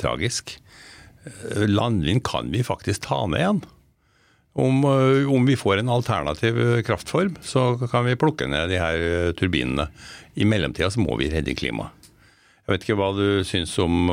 tragisk. 0.00 0.56
Landvind 1.68 2.24
kan 2.24 2.48
vi 2.54 2.64
faktisk 2.64 3.04
ta 3.08 3.26
ned 3.26 3.42
igjen. 3.42 3.60
Om, 4.58 4.84
eh, 4.84 5.32
om, 5.32 5.46
vi 5.46 5.56
får 5.56 5.76
en 5.78 5.88
alternativ 5.88 6.60
eh, 6.60 6.82
kraftform, 6.82 7.36
så 7.42 7.78
kan 7.90 8.04
vi 8.08 8.16
plukke 8.18 8.48
ned 8.50 8.72
de 8.72 8.80
her 8.80 8.98
eh, 8.98 9.32
turbinene. 9.38 9.86
I 10.34 10.46
mellomtida 10.48 10.90
så 10.90 11.02
må 11.02 11.14
vi 11.20 11.28
redde 11.30 11.54
klimaet. 11.54 11.94
Jeg 12.68 12.74
vet 12.74 12.82
ikke 12.84 12.98
hva 13.00 13.12
du 13.16 13.44
syns 13.48 13.70
om 13.80 14.10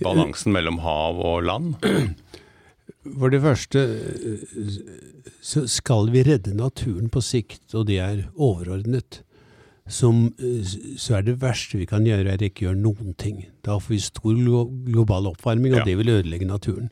balansen 0.00 0.54
mellom 0.54 0.78
hav 0.80 1.18
og 1.20 1.42
land? 1.44 1.74
For 3.20 3.28
det 3.32 3.42
første 3.44 3.82
så 5.44 5.66
skal 5.68 6.08
vi 6.12 6.22
redde 6.24 6.56
naturen 6.56 7.12
på 7.12 7.20
sikt, 7.20 7.66
og 7.76 7.84
det 7.92 7.98
er 8.00 8.22
overordnet 8.32 9.20
som, 9.90 10.32
eh, 10.38 10.64
så 10.96 11.18
er 11.18 11.26
det 11.26 11.40
verste 11.42 11.78
vi 11.78 11.86
kan 11.86 12.06
gjøre, 12.06 12.32
er 12.32 12.42
ikke 12.42 12.68
gjøre 12.68 12.80
noen 12.80 13.14
ting. 13.18 13.46
Da 13.66 13.78
får 13.78 13.94
vi 13.94 14.00
stor 14.04 14.34
global 14.86 15.26
oppvarming, 15.32 15.74
og 15.74 15.82
ja. 15.82 15.84
det 15.84 15.96
vil 15.98 16.14
ødelegge 16.16 16.46
naturen. 16.46 16.90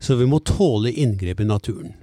Så 0.00 0.16
vi 0.18 0.26
må 0.26 0.40
tåle 0.42 0.92
inngrep 0.92 1.40
i 1.40 1.46
naturen. 1.46 1.94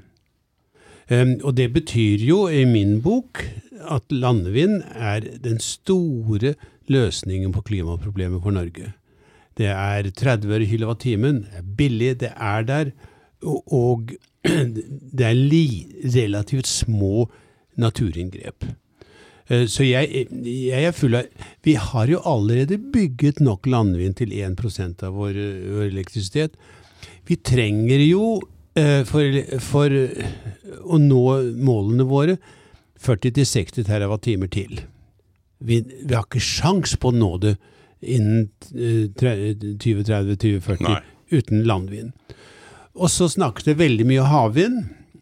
Um, 1.10 1.40
og 1.44 1.56
det 1.58 1.72
betyr 1.74 2.22
jo 2.22 2.44
i 2.48 2.66
min 2.70 3.02
bok 3.02 3.42
at 3.90 4.12
landvind 4.14 4.84
er 4.94 5.26
den 5.42 5.58
store 5.60 6.54
løsningen 6.90 7.54
på 7.56 7.64
klimaproblemet 7.70 8.42
for 8.44 8.56
Norge. 8.56 8.94
Det 9.60 9.70
er 9.74 10.10
30 10.16 10.54
øre 10.56 10.68
kilowattimen, 10.70 11.44
det 11.46 11.62
er 11.62 11.72
billig, 11.78 12.12
det 12.22 12.34
er 12.36 12.68
der, 12.68 12.92
og, 13.44 14.14
det 15.18 15.26
er 15.26 15.42
relativt 16.16 16.68
små 16.68 17.28
naturinngrep. 17.80 18.68
Eh, 19.50 19.66
så 19.68 19.84
jeg, 19.88 20.28
jeg, 20.46 20.84
er 20.84 20.96
full 20.96 21.18
av 21.18 21.48
Vi 21.66 21.76
har 21.80 22.12
jo 22.12 22.22
allerede 22.28 22.78
bygget 22.78 23.42
nok 23.44 23.68
landvind 23.68 24.20
til 24.20 24.36
1% 24.36 25.04
av 25.08 25.18
vår, 25.18 25.40
vår, 25.74 25.88
elektrisitet. 25.90 26.56
Vi 27.28 27.36
trenger 27.36 28.04
jo 28.06 28.38
eh, 28.78 29.02
for, 29.10 29.42
for 29.64 29.98
å 30.86 31.02
nå 31.02 31.26
målene 31.58 32.08
våre 32.08 32.38
40-60 33.00 33.86
TWh 33.88 34.48
til. 34.54 34.80
Vi, 35.60 35.82
vi, 35.84 36.14
har 36.16 36.24
ikke 36.24 36.40
sjans 36.44 36.96
på 37.00 37.12
å 37.12 37.16
nå 37.16 37.32
det 37.44 37.56
innen 38.00 38.48
2030-2040 39.20 40.88
eh, 40.88 41.04
uten 41.36 41.66
landvind. 41.68 42.12
Og 43.00 43.12
så 43.12 43.28
snakkes 43.32 43.68
det 43.68 43.80
veldig 43.80 44.06
mye 44.08 44.24
om 44.24 44.32
havvind. 44.32 44.78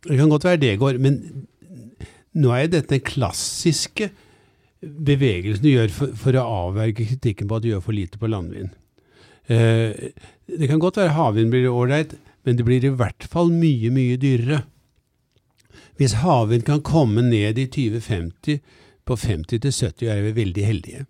Det 0.05 0.17
kan 0.19 0.29
godt 0.31 0.45
være 0.45 0.61
det 0.61 0.75
går, 0.81 1.01
men 1.01 1.19
nå 2.37 2.53
er 2.53 2.69
dette 2.69 3.01
klassiske 3.05 4.11
bevegelsen 4.81 5.65
du 5.65 5.71
gjør 5.71 5.89
for, 5.93 6.13
for, 6.17 6.37
å 6.37 6.45
avverge 6.69 7.07
kritikken 7.09 7.49
på 7.49 7.57
at 7.57 7.65
du 7.65 7.71
gjør 7.71 7.83
for 7.87 7.97
lite 7.97 8.21
på 8.21 8.29
landvind. 8.29 8.69
Eh, 9.49 10.13
det 10.47 10.69
kan 10.69 10.81
godt 10.81 10.99
være 11.01 11.15
havvind 11.17 11.53
blir 11.53 11.69
ålreit, 11.71 12.13
men 12.45 12.59
det 12.59 12.65
blir 12.67 12.85
i 12.85 12.93
hvert 12.93 13.25
fall 13.27 13.49
mye, 13.51 13.89
mye 13.93 14.19
dyrere. 14.21 14.61
Hvis 15.97 16.19
havvind 16.21 16.67
kan 16.67 16.83
komme 16.85 17.23
ned 17.25 17.57
i 17.57 17.65
2050 17.73 18.61
på 19.07 19.17
50-70, 19.17 20.09
er 20.11 20.25
vi 20.25 20.35
veldig 20.41 20.65
heldige. 20.67 21.05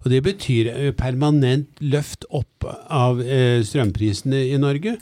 Og 0.00 0.10
Det 0.10 0.22
betyr 0.24 0.92
permanent 0.96 1.80
løft 1.80 2.24
opp 2.32 2.64
av 2.88 3.20
eh, 3.20 3.60
strømprisene 3.66 4.46
i 4.48 4.56
Norge. 4.60 4.94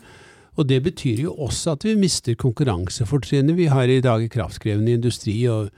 Og 0.58 0.66
det 0.66 0.80
betyr 0.82 1.22
jo 1.22 1.34
også 1.38 1.76
at 1.76 1.86
vi 1.86 1.94
mister 1.98 2.34
konkurransefortrinnet 2.34 3.54
vi 3.54 3.68
har 3.70 3.86
i 3.86 4.00
dag 4.02 4.24
i 4.24 4.32
kraftkrevende 4.32 4.96
industri 4.98 5.36
og 5.46 5.68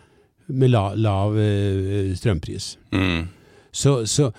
med 0.49 0.73
la, 0.73 0.87
lav 0.97 1.37
eh, 1.39 2.15
strømpris. 2.17 2.73
Mm. 2.97 3.29
Så, 3.71 4.07
så 4.09 4.31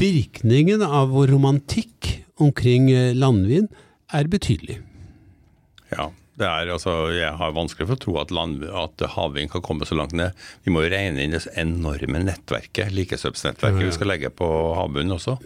virkningen 0.00 0.82
av 0.82 1.12
vår 1.12 1.34
romantikk 1.34 2.14
omkring 2.40 2.88
eh, 2.94 3.12
landvind 3.14 3.68
er 4.16 4.30
betydelig. 4.32 4.80
Ja. 5.92 6.08
Det 6.40 6.48
er, 6.48 6.70
altså, 6.72 6.94
jeg 7.12 7.34
har 7.36 7.52
vanskelig 7.56 7.88
for 7.90 7.98
å 7.98 8.00
tro 8.00 8.14
at, 8.22 8.30
land, 8.32 8.62
at 8.64 9.02
havvind 9.14 9.52
kan 9.52 9.64
komme 9.64 9.88
så 9.88 9.98
langt 9.98 10.14
ned. 10.16 10.36
Vi 10.64 10.72
må 10.72 10.86
jo 10.86 10.92
regne 10.92 11.20
inn 11.24 11.36
det 11.36 11.42
enorme 11.60 12.22
nettverket, 12.24 12.94
likesøpsnettverket, 12.96 13.84
vi 13.84 13.96
skal 13.96 14.12
legge 14.14 14.32
på 14.32 14.48
havbunnen 14.78 15.18
også. 15.18 15.36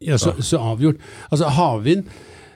Ja, 0.00 0.18
så, 0.18 0.34
så 0.42 0.58
avgjort. 0.72 1.00
Altså 1.30 1.52
havvind 1.54 2.10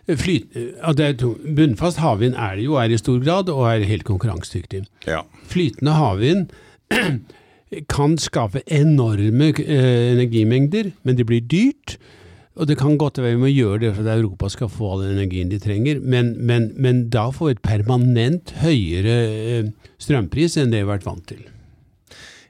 flyt, 0.05 0.53
ja, 0.57 0.93
det 0.97 1.07
er 1.07 1.37
Bunnfast 1.57 2.01
havvind 2.03 2.37
er 2.37 2.59
det 2.59 2.67
jo 2.67 2.77
er 2.81 2.93
i 2.93 2.99
stor 3.01 3.23
grad, 3.25 3.53
og 3.53 3.65
er 3.71 3.87
helt 3.89 4.05
konkurransedyktig. 4.09 4.85
Ja. 5.09 5.23
Flytende 5.49 5.95
havvind 5.97 6.51
kan 7.95 8.19
skape 8.21 8.65
enorme 8.67 9.53
eh, 9.63 10.13
energimengder, 10.13 10.93
men 11.03 11.19
det 11.19 11.27
blir 11.29 11.45
dyrt. 11.45 11.97
Og 12.55 12.69
det 12.71 12.77
kan 12.79 12.95
godt 13.01 13.19
være 13.19 13.35
vi 13.35 13.41
må 13.43 13.49
gjøre 13.51 13.81
det 13.83 13.95
for 13.97 14.07
at 14.07 14.21
Europa 14.21 14.49
skal 14.53 14.69
få 14.71 14.93
all 14.95 15.01
den 15.03 15.17
energien 15.17 15.49
de 15.51 15.59
trenger, 15.59 15.99
men, 15.99 16.37
men, 16.39 16.69
men 16.79 17.09
da 17.11 17.25
får 17.35 17.49
vi 17.49 17.57
et 17.57 17.65
permanent 17.67 18.53
høyere 18.63 19.17
eh, 19.57 19.73
strømpris 19.99 20.55
enn 20.63 20.71
det 20.71 20.85
vi 20.85 20.87
har 20.87 20.93
vært 20.93 21.09
vant 21.09 21.27
til. 21.33 21.43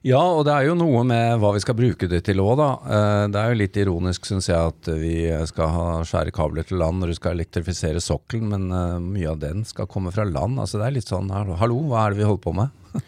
Ja, 0.05 0.21
og 0.21 0.43
det 0.45 0.53
er 0.53 0.67
jo 0.69 0.75
noe 0.77 1.01
med 1.09 1.39
hva 1.41 1.55
vi 1.57 1.63
skal 1.65 1.79
bruke 1.79 2.05
det 2.13 2.19
til 2.27 2.43
òg, 2.45 2.59
da. 2.61 2.67
Eh, 2.85 3.23
Det 3.33 3.41
er 3.41 3.55
jo 3.55 3.61
litt 3.63 3.79
ironisk, 3.81 4.29
syns 4.29 4.51
jeg, 4.51 4.61
at 4.75 4.91
vi 5.01 5.15
skal 5.49 5.73
ha 5.73 5.87
skjære 6.05 6.35
kabler 6.37 6.69
til 6.69 6.77
land 6.83 7.01
når 7.01 7.15
du 7.15 7.17
skal 7.17 7.39
elektrifisere 7.39 8.03
sokkelen, 8.05 8.53
men 8.53 8.69
eh, 8.69 9.01
mye 9.01 9.31
av 9.33 9.41
den 9.41 9.65
skal 9.65 9.89
komme 9.89 10.13
fra 10.13 10.29
land. 10.29 10.61
Altså 10.61 10.83
det 10.83 10.91
er 10.91 10.99
litt 10.99 11.09
sånn, 11.09 11.33
hallo, 11.33 11.81
hva 11.89 12.05
er 12.05 12.13
det 12.13 12.21
vi 12.21 12.29
holder 12.29 12.45
på 12.45 12.57
med? 12.61 12.81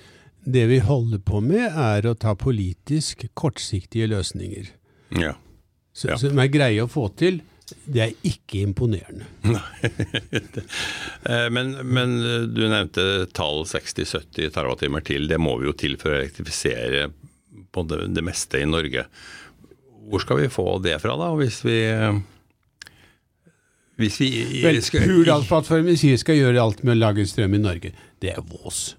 Det 0.47 0.63
vi 0.71 0.77
holder 0.79 1.19
på 1.27 1.41
med, 1.43 1.65
er 1.75 2.07
å 2.07 2.13
ta 2.15 2.33
politisk 2.39 3.27
kortsiktige 3.37 4.07
løsninger. 4.17 4.73
ja. 5.21 5.35
Så, 5.97 6.11
Ja. 6.13 6.19
Som 6.21 6.39
er 6.43 6.51
greie 6.53 6.85
å 6.85 6.91
få 6.93 7.07
til. 7.17 7.41
Det 7.89 8.03
er 8.05 8.13
ikke 8.29 8.61
imponerende. 8.67 9.27
Eh, 11.27 11.49
Men, 11.51 11.73
men 11.83 12.13
du 12.55 12.61
nevnte 12.71 13.27
tall 13.35 13.65
60-70 13.67 14.53
TWh 14.55 15.01
til. 15.03 15.25
Det 15.27 15.39
må 15.43 15.57
vi 15.59 15.67
jo 15.67 15.73
til 15.75 15.97
for 15.99 16.13
å 16.15 16.21
elektrifisere 16.21 17.09
på 17.75 17.83
det, 17.91 18.05
det 18.15 18.23
meste 18.23 18.61
i 18.63 18.69
Norge. 18.69 19.07
Hvor 20.07 20.23
skal 20.23 20.45
vi 20.45 20.53
få 20.53 20.77
det 20.85 21.01
fra, 21.03 21.17
da, 21.19 21.33
hvis 21.35 21.59
vi 21.67 21.81
hvis 23.97 24.19
vi 24.21 24.29
Vel, 24.63 24.79
Hurdalsplattformen 25.09 25.97
sier 25.99 26.15
vi 26.15 26.21
skal 26.21 26.39
gjøre 26.39 26.63
alt 26.63 26.83
med 26.85 26.99
å 26.99 27.01
lage 27.01 27.25
strøm 27.27 27.57
i 27.57 27.63
Norge. 27.65 27.91
Det 28.23 28.35
er 28.37 28.45
vås. 28.45 28.91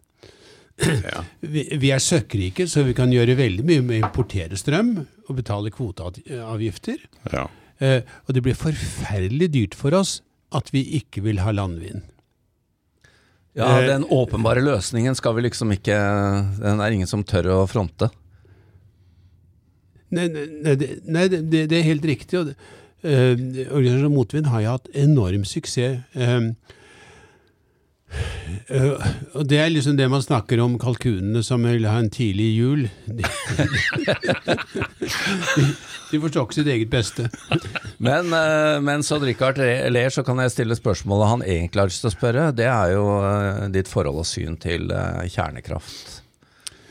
Ja. 0.84 1.24
Vi, 1.54 1.64
vi 1.82 1.90
er 1.94 2.02
søkkrike, 2.04 2.68
så 2.70 2.84
vi 2.86 2.94
kan 2.98 3.12
gjøre 3.14 3.38
veldig 3.40 3.64
mye 3.66 3.82
med 3.86 3.96
å 3.98 4.08
importere 4.08 4.58
strøm 4.60 4.92
og 5.28 5.34
betale 5.38 5.72
kvoteavgifter. 5.74 7.02
Ja. 7.34 7.48
Eh, 7.80 8.02
og 8.26 8.34
det 8.38 8.44
blir 8.46 8.58
forferdelig 8.58 9.50
dyrt 9.54 9.76
for 9.78 9.96
oss 9.98 10.20
at 10.56 10.70
vi 10.74 10.84
ikke 11.00 11.24
vil 11.26 11.42
ha 11.44 11.52
landvind. 11.56 12.06
Ja, 13.58 13.80
Eh, 13.80 13.88
Den 13.88 14.04
åpenbare 14.14 14.62
løsningen 14.62 15.16
skal 15.18 15.34
vi 15.34 15.42
liksom 15.48 15.72
ikke 15.74 15.96
Den 16.62 16.80
er 16.80 16.94
ingen 16.94 17.10
som 17.10 17.24
tør 17.26 17.48
å 17.56 17.68
fronte. 17.70 18.12
Nei, 20.14 20.28
nei, 20.32 20.46
nei, 20.64 20.76
det, 20.80 20.90
nei 21.10 21.26
det, 21.28 21.72
er 21.74 21.88
helt 21.90 22.06
riktig. 22.06 22.38
Og, 22.40 22.54
eh, 23.04 23.34
Organisasjonen 23.68 24.14
Motvind 24.14 24.48
har 24.54 24.62
jo 24.64 24.76
hatt 24.78 24.88
enorm 24.94 25.44
suksess. 25.44 26.04
eh, 26.16 26.52
og 29.38 29.44
det 29.48 29.58
er 29.60 29.72
liksom 29.72 29.98
det 30.00 30.08
man 30.12 30.24
snakker 30.24 30.62
om 30.64 30.78
kalkunene 30.80 31.42
som 31.44 31.66
vil 31.68 31.88
ha 31.88 31.98
en 32.00 32.10
tidlig 32.12 32.48
jul. 32.56 32.88
De, 33.08 33.24
de, 35.58 35.66
de 36.12 36.20
forstår 36.24 36.46
ikke 36.46 36.58
sitt 36.58 36.70
eget 36.72 36.92
beste. 36.92 37.28
Men 38.04 38.32
uh, 38.32 38.78
mens 38.84 39.12
Odd 39.12 39.26
Rikard 39.28 39.60
ler, 39.60 40.10
så 40.14 40.24
kan 40.28 40.40
jeg 40.44 40.54
stille 40.54 40.78
spørsmålet 40.78 41.32
han 41.34 41.44
egentlig 41.46 41.84
har 41.84 41.92
lyst 41.92 42.04
til 42.06 42.12
å 42.12 42.16
spørre. 42.16 42.48
Det 42.56 42.68
er 42.72 42.94
jo 42.96 43.06
eh, 43.28 43.66
ditt 43.76 43.92
forhold 43.92 44.24
og 44.24 44.28
syn 44.28 44.56
til 44.62 44.92
eh, 44.94 45.26
kjernekraft. 45.32 46.22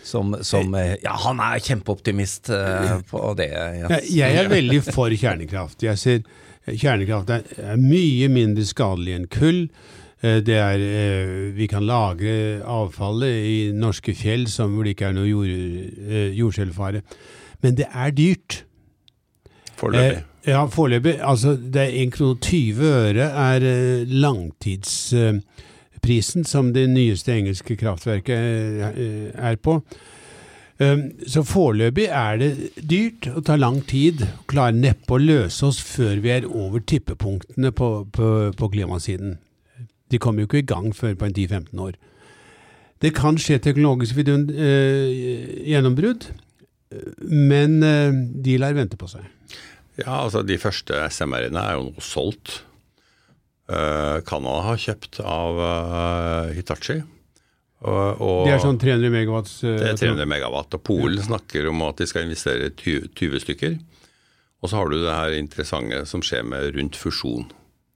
Som, 0.06 0.36
som 0.46 0.74
eh, 0.78 0.96
Ja, 1.02 1.16
han 1.24 1.40
er 1.42 1.62
kjempeoptimist 1.64 2.50
eh, 2.54 2.96
på 3.10 3.22
det. 3.38 3.50
Yes. 3.82 4.10
Jeg, 4.14 4.36
er 4.42 4.50
veldig 4.52 4.82
for 4.86 5.10
kjernekraft. 5.10 5.82
Jeg 5.86 6.02
ser 6.02 6.26
Kjernekraft 6.66 7.28
er, 7.30 7.44
er 7.62 7.76
mye 7.78 8.26
mindre 8.26 8.64
skadelig 8.66 9.12
enn 9.14 9.28
kull. 9.30 9.60
Eh, 10.22 10.40
Det 10.40 10.56
er, 10.56 10.78
eh, 10.80 11.52
vi 11.52 11.66
kan 11.66 11.86
lagre 11.86 12.62
avfallet 12.64 13.44
i 13.44 13.72
norske 13.72 14.14
fjell 14.16 14.46
som 14.48 14.74
hvor 14.74 14.84
det 14.84 14.90
ikke 14.96 15.08
er 15.10 15.12
noe 15.12 15.28
jord, 15.28 15.46
eh, 15.46 16.32
jordskjelvfare. 16.38 17.02
Men 17.62 17.74
det 17.74 17.86
er 17.92 18.10
dyrt. 18.10 18.64
Foreløpig. 19.76 20.16
Eh, 20.16 20.22
ja, 20.46 20.66
foreløpig. 20.66 21.20
Altså, 21.20 21.56
det 21.56 21.76
er 21.76 21.90
1 22.02 22.10
krone 22.12 22.38
20 22.40 22.80
øre 22.80 23.28
er 23.28 23.60
langtidsprisen 24.08 26.44
som 26.46 26.72
det 26.72 26.88
nyeste 26.88 27.32
engelske 27.34 27.76
kraftverket 27.76 28.38
er 29.34 29.56
på. 29.56 29.82
Så 30.78 31.42
foreløpig 31.42 32.08
er 32.08 32.36
det 32.36 32.70
dyrt 32.76 33.26
og 33.34 33.44
tar 33.44 33.56
lang 33.56 33.86
tid. 33.88 34.26
Klarer 34.46 34.72
neppe 34.76 35.14
å 35.16 35.18
løse 35.18 35.66
oss 35.66 35.80
før 35.80 36.20
vi 36.20 36.28
er 36.30 36.46
over 36.46 36.80
tippepunktene 36.80 37.72
på, 37.72 38.04
på, 38.12 38.52
på 38.56 38.68
klimasiden. 38.72 39.38
De 40.12 40.20
kommer 40.22 40.44
jo 40.44 40.50
ikke 40.50 40.62
i 40.62 40.68
gang 40.68 40.92
før 40.96 41.16
på 41.18 41.28
en 41.28 41.34
10-15 41.34 41.82
år. 41.82 41.96
Det 43.02 43.12
kan 43.16 43.36
skje 43.36 43.58
teknologisk 43.60 44.16
vidun- 44.16 44.50
eh, 44.50 45.66
gjennombrudd, 45.68 46.30
men 47.20 47.82
eh, 47.82 48.14
de 48.44 48.56
lar 48.62 48.76
vente 48.76 48.96
på 48.96 49.08
seg. 49.10 49.26
Ja, 50.00 50.22
altså 50.22 50.42
De 50.46 50.58
første 50.60 50.96
SMR-ene 51.10 51.60
er 51.60 51.76
jo 51.78 51.90
nå 51.90 52.04
solgt. 52.04 52.62
Uh, 53.66 54.22
Canada 54.22 54.60
har 54.62 54.78
kjøpt 54.78 55.18
av 55.26 55.56
uh, 55.58 56.54
Hitachi. 56.54 57.00
Og, 57.82 58.20
og 58.22 58.44
Det 58.46 58.52
er 58.54 58.62
sånn 58.62 58.78
300 58.78 59.10
megawatts 59.10 59.56
Uh, 59.66 59.72
det 59.80 59.88
er 59.90 59.98
300 60.04 60.28
megawatt. 60.30 60.76
Og 60.78 60.84
Polen 60.86 61.24
snakker 61.24 61.66
om 61.72 61.82
at 61.88 61.98
de 61.98 62.06
skal 62.06 62.28
investere 62.28 62.70
20, 62.70 63.10
20 63.18 63.42
stykker. 63.42 63.78
Og 64.62 64.70
så 64.70 64.78
har 64.78 64.92
du 64.92 65.00
det 65.00 65.16
her 65.16 65.34
interessante 65.36 66.04
som 66.08 66.22
skjer 66.24 66.46
med 66.46 66.76
rundt 66.76 66.98
fusjon. 66.98 67.48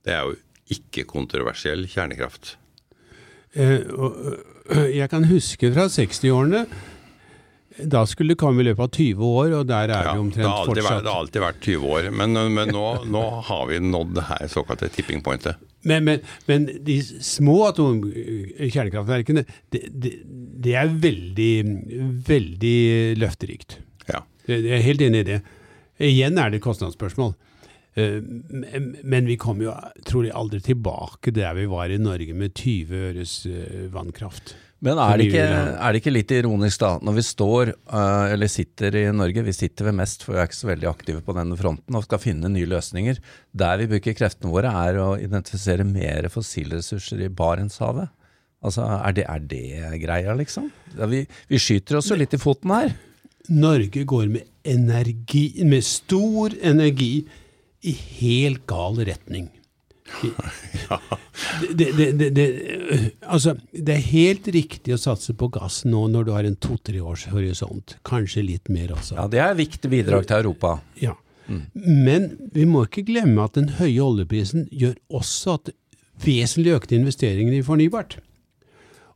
Det 0.04 0.16
er 0.16 0.26
jo 0.26 0.34
ikke 0.70 1.04
kontroversiell 1.10 1.86
kjernekraft. 1.90 2.56
Eh, 3.54 3.80
og, 3.96 4.16
øh, 4.70 4.96
Jeg 4.96 5.10
kan 5.10 5.24
huske 5.26 5.72
fra 5.74 5.88
60-årene. 5.90 6.66
Da 7.90 8.02
skulle 8.04 8.34
det 8.34 8.38
komme 8.40 8.60
i 8.60 8.66
løpet 8.66 8.82
av 8.82 8.90
20 8.92 9.24
år, 9.24 9.52
og 9.60 9.66
der 9.68 9.88
er 9.94 10.04
Ja, 10.04 10.12
vi 10.12 10.20
omtrent 10.20 10.44
det 10.44 10.66
fortsatt. 10.68 10.84
vært, 10.90 11.04
det 11.06 11.10
har 11.12 11.20
alltid 11.22 11.40
vært 11.44 11.60
20 11.64 11.86
år, 11.96 12.08
men, 12.12 12.32
men 12.54 12.68
nå, 12.74 12.86
nå 13.08 13.22
har 13.46 13.66
vi 13.70 13.78
nådd 13.80 14.14
det 14.18 14.24
her 14.28 14.48
såkalte 14.52 14.88
tipping 14.92 15.22
pointet. 15.24 15.56
Men, 15.82 16.04
men, 16.04 16.20
men 16.46 16.66
de 16.84 16.98
små 17.24 17.54
atomkjernekraftverkene, 17.70 19.44
det, 19.72 19.80
det, 20.02 20.12
det 20.66 20.74
er 20.76 20.90
veldig, 20.92 21.52
veldig 22.26 22.76
løfterikt. 23.22 23.78
Ja. 24.10 24.22
Jeg 24.50 24.66
er 24.76 24.84
helt 24.84 25.00
enig 25.06 25.22
i 25.24 25.28
det. 25.30 25.40
Igjen 26.00 26.38
er 26.40 26.50
det 26.52 26.60
et 26.60 26.66
kostnadsspørsmål. 26.66 27.32
Eh, 27.98 28.20
men- 29.02 29.26
vi 29.26 29.36
kommer 29.36 29.64
jo 29.64 29.74
trolig 30.06 30.30
aldri 30.32 30.60
tilbake 30.62 31.32
der 31.34 31.54
vi 31.54 31.66
var 31.66 31.90
i 31.90 31.98
Norge 31.98 32.34
med 32.34 32.54
20 32.54 32.94
øres 33.10 33.46
eh, 33.46 33.88
vannkraft. 33.90 34.54
Men 34.80 34.96
er 34.96 35.18
det, 35.18 35.26
ikke, 35.28 35.40
er 35.76 35.92
det 35.92 35.98
ikke 36.00 36.12
litt 36.14 36.30
ironisk 36.32 36.80
da, 36.80 36.94
når 37.04 37.16
vi 37.18 37.24
står, 37.26 37.68
eh, 37.68 38.32
eller 38.32 38.48
sitter 38.48 38.94
i 38.96 39.02
Norge, 39.12 39.42
vi 39.44 39.52
sitter 39.52 39.90
ved 39.90 39.98
mest, 39.98 40.22
for 40.24 40.32
vi 40.32 40.40
er 40.40 40.48
ikke 40.48 40.56
så 40.56 40.70
veldig 40.70 40.88
aktive 40.88 41.20
på 41.26 41.34
denne 41.36 41.58
fronten, 41.60 41.98
og 41.98 42.06
skal 42.06 42.22
finne 42.22 42.48
nye 42.48 42.64
løsninger. 42.70 43.18
Der 43.52 43.76
vi 43.82 43.90
bruker 43.90 44.16
kreftene 44.16 44.54
våre 44.54 44.72
er 44.72 44.96
å 45.02 45.10
identifisere 45.20 45.84
mer 45.84 46.30
fossilressurser 46.32 47.26
i 47.26 47.28
Barentshavet. 47.28 48.08
Altså, 48.64 48.86
er 48.86 49.12
det, 49.16 49.26
er 49.28 49.44
det 49.50 50.00
greia, 50.00 50.32
liksom? 50.36 50.70
Vi, 50.96 51.26
vi 51.48 51.60
skyter 51.60 51.96
oss 52.00 52.08
jo 52.12 52.16
litt 52.16 52.32
i 52.36 52.40
foten 52.40 52.72
her. 52.72 52.94
Norge 53.52 54.04
går 54.08 54.28
med 54.32 54.48
energi, 54.64 55.62
med 55.64 55.84
stor 55.84 56.56
energi, 56.62 57.26
i 57.86 57.94
helt 58.20 58.66
gal 58.70 59.00
retning. 59.08 59.50
Det, 61.70 61.86
det, 61.96 62.06
det, 62.18 62.28
det, 62.34 62.46
altså, 63.22 63.54
det 63.72 63.94
er 63.94 64.06
helt 64.10 64.48
riktig 64.52 64.94
å 64.94 64.98
satse 65.00 65.34
på 65.38 65.46
gass 65.54 65.82
nå 65.86 66.00
når 66.10 66.26
du 66.26 66.30
har 66.34 66.46
en 66.48 66.56
to-tre 66.58 66.98
års 66.98 67.26
horisont. 67.30 67.94
Kanskje 68.06 68.42
litt 68.44 68.70
mer 68.72 68.94
også. 68.96 69.16
Ja, 69.18 69.26
Det 69.30 69.40
er 69.44 69.58
viktig 69.58 69.90
bidrag 69.92 70.26
til 70.28 70.40
Europa. 70.40 70.72
Ja. 71.00 71.14
Men 71.74 72.30
vi 72.54 72.66
må 72.68 72.84
ikke 72.86 73.04
glemme 73.06 73.44
at 73.46 73.56
den 73.58 73.70
høye 73.78 74.02
oljeprisen 74.02 74.66
gjør 74.70 74.96
også 75.20 75.56
at 75.58 75.72
vesentlig 76.24 76.74
økte 76.78 76.98
investeringer 76.98 77.58
i 77.58 77.64
fornybart. 77.66 78.18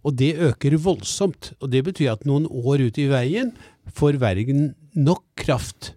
Og 0.05 0.17
det 0.21 0.35
øker 0.51 0.79
voldsomt. 0.85 1.53
Og 1.61 1.71
det 1.73 1.85
betyr 1.87 2.15
at 2.15 2.27
noen 2.29 2.47
år 2.49 2.87
ut 2.89 2.99
i 3.01 3.09
veien 3.11 3.55
får 3.99 4.21
verden 4.23 4.73
nok 4.95 5.25
kraft 5.41 5.95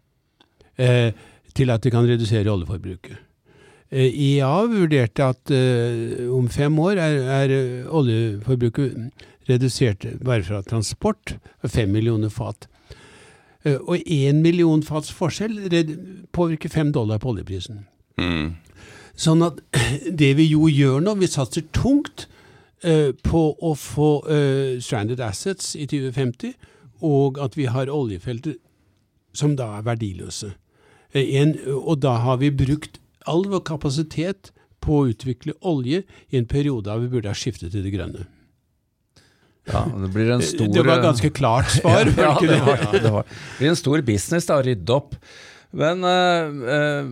eh, 0.80 1.12
til 1.58 1.74
at 1.74 1.84
det 1.84 1.94
kan 1.94 2.06
redusere 2.08 2.52
oljeforbruket. 2.54 3.18
Eh, 3.90 4.12
IEA 4.12 4.68
vurderte 4.68 5.24
at 5.24 5.52
uh, 5.54 6.28
om 6.36 6.50
fem 6.52 6.80
år 6.84 7.00
er, 7.00 7.20
er 7.38 7.54
oljeforbruket 7.88 8.98
redusert 9.48 10.04
bare 10.20 10.44
fra 10.44 10.60
transport 10.62 11.38
fem 11.64 11.94
millioner 11.96 12.30
fat. 12.34 12.68
Uh, 13.64 13.80
og 13.88 14.04
én 14.04 14.44
million 14.44 14.84
fats 14.84 15.14
forskjell 15.16 15.56
påvirker 16.36 16.70
fem 16.74 16.92
dollar 16.92 17.22
på 17.24 17.32
oljeprisen. 17.32 17.86
Mm. 18.20 18.58
Sånn 19.16 19.46
at 19.48 19.64
det 20.24 20.34
vi 20.36 20.52
jo 20.52 20.68
gjør 20.68 21.00
nå, 21.06 21.16
vi 21.22 21.32
satser 21.32 21.64
tungt 21.72 22.28
uh, 22.84 23.16
på 23.24 23.44
å 23.56 23.76
få 23.80 24.12
stranded 24.84 25.24
assets 25.24 25.78
i 25.80 25.88
2050, 25.88 26.58
og 27.08 27.40
at 27.40 27.56
vi 27.56 27.72
har 27.72 27.94
oljefelter 27.94 28.58
som 29.38 29.56
da 29.56 29.78
er 29.78 29.86
verdiløse. 29.86 30.58
Eh, 31.18 31.34
en, 31.42 31.56
og 31.74 32.00
da 32.06 32.16
har 32.24 32.40
vi 32.44 32.54
brukt 32.54 33.02
all 33.28 33.44
vår 33.52 33.66
kapasitet 33.68 34.54
på 34.84 35.02
å 35.02 35.12
utvikle 35.12 35.58
olje 35.66 36.04
i 36.30 36.40
en 36.40 36.48
periode 36.48 36.88
da 36.88 36.98
vi 37.02 37.10
burde 37.12 37.32
ha 37.32 37.38
skiftet 37.38 37.74
til 37.74 37.84
det 37.86 37.94
grønne. 37.96 38.28
Ja, 39.68 39.84
det 39.84 40.10
blir 40.14 40.30
en 40.32 40.44
stor 40.46 40.70
Det 40.72 40.84
var 40.86 41.02
et 41.02 41.06
ganske 41.10 41.32
klart 41.36 41.72
svar. 41.80 42.08
ja, 42.08 42.32
ja, 42.32 42.40
det, 42.40 42.60
var, 42.64 42.84
det 42.94 43.12
var. 43.12 43.28
Det 43.28 43.60
blir 43.60 43.74
en 43.74 43.80
stor 43.80 44.04
business 44.08 44.48
da, 44.48 44.62
å 44.62 44.64
rydde 44.64 44.96
opp. 44.96 45.18
Men 45.76 46.04
eh, 46.08 46.74
eh, 46.76 47.10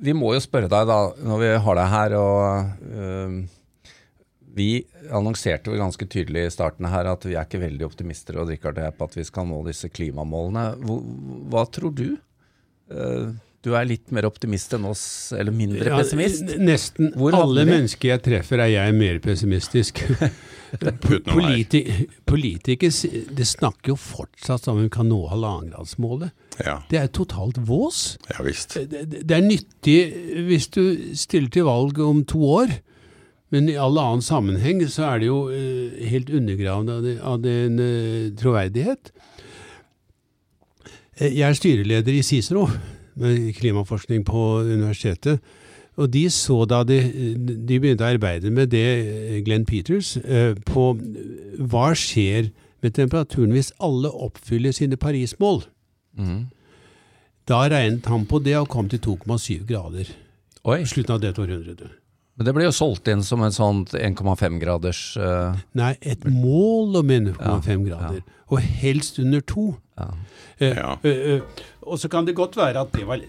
vi 0.00 0.14
må 0.16 0.32
jo 0.32 0.42
spørre 0.42 0.70
deg, 0.72 0.88
da, 0.88 1.00
når 1.20 1.42
vi 1.42 1.50
har 1.66 1.80
deg 1.80 1.90
her 1.92 2.14
og 2.16 2.86
eh, 2.88 3.34
Vi 4.56 4.70
annonserte 5.12 5.70
jo 5.70 5.76
ganske 5.80 6.08
tydelig 6.08 6.46
i 6.46 6.54
starten 6.54 6.88
her 6.90 7.10
at 7.12 7.26
vi 7.28 7.36
er 7.36 7.44
ikke 7.44 7.60
veldig 7.62 7.86
optimister 7.90 8.40
og 8.40 8.48
drikker 8.48 8.74
det 8.76 8.88
på 8.96 9.10
at 9.10 9.20
vi 9.20 9.26
skal 9.28 9.46
nå 9.50 9.60
disse 9.68 9.92
klimamålene. 9.92 10.64
Hva, 10.80 10.98
hva 11.52 11.68
tror 11.68 11.92
du? 11.94 12.08
Eh, 12.90 13.30
du 13.60 13.74
er 13.76 13.84
litt 13.84 14.08
mer 14.14 14.24
optimist 14.24 14.72
enn 14.72 14.86
oss, 14.88 15.02
eller 15.36 15.52
mindre 15.52 15.84
Ja, 15.84 15.98
pessimist? 16.00 16.46
n- 16.48 16.62
Nesten 16.64 17.10
Hvor 17.12 17.34
alle 17.36 17.66
mennesker 17.68 18.14
jeg 18.14 18.22
treffer, 18.24 18.62
er 18.64 18.70
jeg 18.72 18.94
mer 18.96 19.18
pessimistisk. 19.20 20.00
Politi 21.26 21.82
Politikere 22.28 22.90
de 23.10 23.20
det 23.36 23.46
snakker 23.48 23.92
jo 23.92 23.96
fortsatt 24.00 24.68
om 24.70 24.78
vi 24.84 24.88
kan 24.92 25.08
nå 25.10 25.18
halvannengradsmålet. 25.32 26.30
Ja. 26.64 26.76
Det 26.90 26.98
er 27.00 27.08
totalt 27.12 27.58
vås. 27.66 28.16
ja 28.30 28.44
visst. 28.46 28.76
Det, 28.90 29.02
det 29.26 29.36
er 29.36 29.44
nyttig 29.44 29.98
hvis 30.48 30.68
du 30.72 30.82
stiller 31.18 31.50
til 31.52 31.66
valg 31.68 31.98
om 32.04 32.24
to 32.24 32.40
år, 32.62 32.72
men 33.50 33.68
i 33.68 33.74
all 33.80 33.98
annen 33.98 34.22
sammenheng 34.22 34.84
så 34.88 35.08
er 35.10 35.18
det 35.24 35.26
jo 35.30 35.40
eh, 35.50 36.00
helt 36.12 36.30
undergravende 36.30 37.16
av, 37.18 37.40
den 37.42 37.76
din 37.76 37.84
eh, 37.84 38.30
troverdighet. 38.38 39.10
Eh, 41.20 41.36
Jeg 41.36 41.48
er 41.48 41.52
styreleder 41.58 42.12
i 42.12 42.22
CICERO, 42.22 42.68
med 43.20 43.52
klimaforskning 43.58 44.24
på 44.24 44.62
universitetet. 44.64 45.40
Og 45.96 46.12
de 46.12 46.30
så 46.30 46.64
da 46.64 46.82
de, 46.86 46.96
de 47.68 47.80
begynte 47.80 48.06
å 48.06 48.12
arbeide 48.14 48.50
med 48.50 48.70
det, 48.72 48.86
eh, 48.86 49.40
Glenn 49.44 49.66
Peters, 49.68 50.16
eh, 50.16 50.54
på 50.54 50.94
hva 51.58 51.90
skjer 51.92 52.50
med 52.80 52.94
temperaturen 52.96 53.52
hvis 53.52 53.72
alle 53.80 54.08
oppfyller 54.08 54.72
sine 54.72 54.96
Paris-mål. 54.96 55.64
Mm. 56.16 56.46
Da 57.48 57.66
regnet 57.68 58.06
han 58.06 58.24
på 58.26 58.40
det 58.42 58.56
og 58.56 58.68
kom 58.68 58.88
til 58.88 59.00
2,7 59.00 59.66
grader 59.66 60.08
Oi, 60.68 60.82
slutten 60.84 61.14
av 61.14 61.20
dette 61.22 61.40
århundret. 61.40 61.99
Men 62.40 62.46
det 62.48 62.54
ble 62.56 62.64
jo 62.64 62.72
solgt 62.72 63.04
inn 63.12 63.20
som 63.20 63.42
en 63.44 63.52
sånn 63.52 63.82
1,5 63.92 64.54
graders 64.62 65.12
uh... 65.20 65.52
Nei, 65.76 65.90
et 66.00 66.22
mål 66.24 66.96
om 67.02 67.10
1,5 67.12 67.36
Ja, 67.36 67.76
grader, 67.84 68.22
og 68.48 68.64
helst 68.80 69.20
under 69.20 69.44
to. 69.44 69.76
ja. 70.00 70.06
Uh, 70.56 70.64
uh, 70.64 70.94
eh, 71.04 71.34
eh, 71.34 71.42
og 71.84 72.00
så 72.00 72.08
kan 72.08 72.24
det 72.24 72.32
godt 72.38 72.56
være 72.56 72.80
at 72.80 72.88
det 72.96 73.04
var 73.04 73.20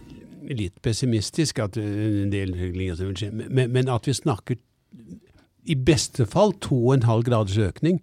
litt 0.48 0.80
pessimistisk, 0.84 1.60
at 1.60 1.78
eh, 1.80 2.24
en 2.24 2.32
del 2.32 2.54
ting 2.56 2.72
vil 2.76 3.16
skje, 3.20 3.32
men, 3.36 3.72
men 3.76 3.90
at 3.92 4.08
vi 4.08 4.14
snakker 4.16 4.56
i 5.68 5.76
beste 5.76 6.26
fall 6.26 6.54
2,5 6.64 7.24
graders 7.28 7.58
økning, 7.62 8.00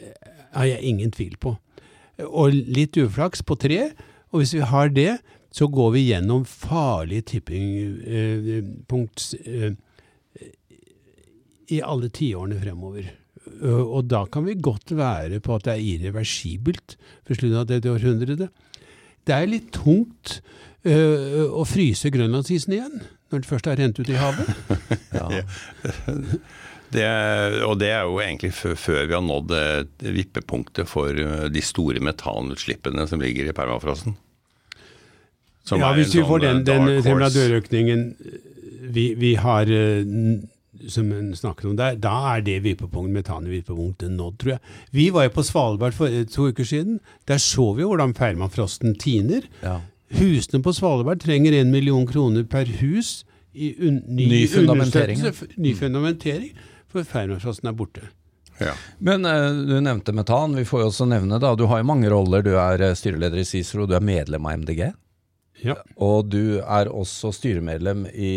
eh, 0.00 0.14
har 0.56 0.64
jeg 0.72 0.80
ingen 0.88 1.12
tvil 1.14 1.36
på. 1.36 1.58
Og 2.26 2.50
litt 2.52 2.96
uflaks 2.96 3.42
på 3.46 3.54
tre, 3.60 3.90
og 4.32 4.38
hvis 4.40 4.54
vi 4.56 4.60
har 4.72 4.88
det, 4.96 5.20
så 5.52 5.68
går 5.68 5.90
vi 5.96 6.00
gjennom 6.10 6.44
farlige 6.46 7.22
tippingpunkt 7.34 9.34
eh, 9.44 9.72
i 11.70 11.80
alle 11.82 12.10
tiårene 12.14 12.58
fremover. 12.60 13.10
Uh, 13.62 13.84
Og 13.84 14.08
da 14.10 14.24
kan 14.30 14.46
vi 14.46 14.58
godt 14.60 14.94
være 14.96 15.40
på 15.44 15.56
at 15.56 15.68
det 15.68 15.76
er 15.76 15.86
irreversibelt 15.94 16.96
for 17.26 17.36
slutten 17.36 17.60
av 17.62 17.68
dette 17.70 17.92
århundret. 17.92 18.48
Det 19.26 19.36
er 19.36 19.50
litt 19.50 19.70
tungt 19.76 20.40
uh, 20.86 21.46
å 21.50 21.66
fryse 21.68 22.12
grønlandsisen 22.12 22.76
igjen, 22.76 23.00
når 23.30 23.42
den 23.42 23.50
først 23.50 23.70
er 23.70 23.80
rent 23.80 24.00
ut 24.00 24.10
i 24.10 24.18
havet. 24.18 24.50
ja. 25.20 25.44
Det, 26.90 27.06
og 27.62 27.76
det 27.78 27.92
er 27.94 28.02
jo 28.02 28.18
egentlig 28.18 28.50
før, 28.56 29.04
vi 29.06 29.14
har 29.14 29.22
nådd 29.22 29.52
eh, 29.54 30.10
vippepunktet 30.16 30.90
for 30.90 31.14
eh, 31.14 31.46
de 31.52 31.62
store 31.62 32.02
metanutslippene 32.02 33.04
som 33.06 33.22
ligger 33.22 33.46
i 33.46 33.54
permafrosten. 33.54 34.16
Som 35.62 35.84
ja, 35.84 35.92
hvis 35.94 36.16
vi 36.16 36.24
får 36.26 36.42
sånn, 36.42 36.64
den, 36.66 36.80
eh, 36.82 36.88
den 36.88 36.88
dark 36.88 37.06
temperaturøkningen 37.06 38.02
vi, 38.90 39.04
vi 39.20 39.36
har 39.38 39.70
som 40.88 41.12
en 41.12 41.30
snakker 41.36 41.68
om 41.70 41.76
der, 41.78 41.96
da 42.00 42.14
er 42.36 42.44
det 42.46 42.60
vippepunkt, 42.64 43.12
metanvippepunktet 43.14 44.12
nådd, 44.14 44.38
tror 44.40 44.52
jeg. 44.54 44.60
Vi 44.96 45.08
var 45.14 45.26
jo 45.26 45.34
på 45.36 45.44
Svalbard 45.46 45.96
for 45.96 46.08
eh, 46.08 46.24
to 46.30 46.48
uker 46.50 46.64
siden. 46.64 47.00
Der 47.28 47.38
så 47.42 47.72
vi 47.76 47.84
jo 47.84 47.90
hvordan 47.92 48.14
permafrosten 48.16 48.96
tiner. 49.00 49.48
ja. 49.64 49.80
Husene 50.10 50.58
på 50.58 50.72
Svalbard 50.74 51.20
trenger 51.22 51.54
en 51.54 51.70
million 51.70 52.02
kroner 52.06 52.42
per 52.42 52.66
hus 52.80 53.20
i 53.54 53.68
un, 53.78 54.00
ny, 54.08 54.24
Ny 54.26 54.40
fundamentering, 54.50 55.20
Ny 55.56 55.74
fundamentering, 55.78 56.50
for 56.90 57.06
permafrosten 57.06 57.70
er 57.70 57.76
borte. 57.78 58.02
Ja. 58.58 58.72
Men 58.98 59.24
eh, 59.24 59.50
du 59.68 59.76
nevnte 59.80 60.12
metan. 60.12 60.56
Vi 60.58 60.64
får 60.66 60.82
jo 60.82 60.88
også 60.90 61.06
nevne, 61.06 61.38
da, 61.38 61.54
du 61.54 61.64
har 61.70 61.78
jo 61.78 61.86
mange 61.86 62.10
roller. 62.10 62.42
Du 62.42 62.56
er 62.58 62.82
eh, 62.88 62.96
styreleder 62.98 63.38
i 63.38 63.46
CICERO, 63.46 63.86
du 63.86 63.94
er 63.94 64.04
medlem 64.04 64.46
av 64.50 64.58
MDG. 64.64 64.90
Ja. 65.62 65.76
Og 66.00 66.30
du 66.32 66.58
er 66.60 66.90
også 66.90 67.30
styremedlem 67.36 68.06
i 68.10 68.32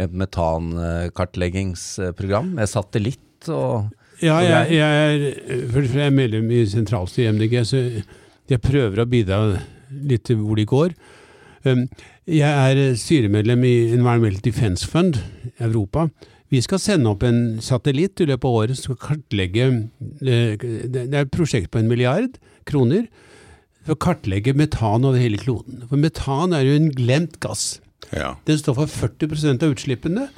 et 0.00 0.10
metankartleggingsprogram 0.10 2.54
med 2.58 2.66
satellitt 2.70 3.48
og 3.52 3.84
Ja, 4.22 4.38
jeg, 4.40 4.78
jeg 4.78 4.90
er, 4.94 5.34
for 5.72 5.80
jeg 5.82 6.06
er 6.06 6.10
medlem 6.14 6.50
i 6.54 6.66
sentralstyret 6.70 7.28
i 7.28 7.30
MDG, 7.34 7.54
så 7.66 7.76
jeg 8.48 8.60
prøver 8.62 9.00
å 9.02 9.10
bidra 9.10 9.58
litt 9.90 10.24
til 10.28 10.36
hvor 10.38 10.56
de 10.58 10.64
går. 10.70 10.90
Um, 11.66 11.88
Jeg 12.24 12.48
er 12.48 12.94
styremedlem 12.96 13.64
i 13.68 13.92
Environmental 13.92 14.40
Defence 14.44 14.86
Fund 14.88 15.16
Europa. 15.58 16.08
Vi 16.48 16.60
skal 16.64 16.78
sende 16.80 17.10
opp 17.10 17.22
en 17.26 17.60
satellitt 17.60 18.20
i 18.22 18.26
løpet 18.30 18.48
av 18.48 18.54
året 18.62 18.76
som 18.78 18.84
skal 18.94 19.02
kartlegge 19.02 19.64
eh, 20.24 20.56
det 20.60 21.10
er 21.10 21.24
et 21.24 21.34
prosjekt 21.34 21.70
på 21.72 21.78
en 21.82 21.88
milliard 21.90 22.38
kroner 22.68 23.04
for 23.84 23.92
å 23.96 24.00
kartlegge 24.00 24.54
metan 24.56 25.04
over 25.04 25.20
hele 25.20 25.36
kloden. 25.40 25.82
For 25.90 26.00
metan 26.00 26.54
er 26.56 26.62
jo 26.64 26.76
en 26.78 26.90
glemt 26.96 27.36
gass. 27.44 27.80
Ja. 28.16 28.34
Den 28.48 28.58
står 28.60 28.78
for 28.82 28.86
40% 29.08 29.64
av 29.66 29.74
utslippene, 29.74 30.28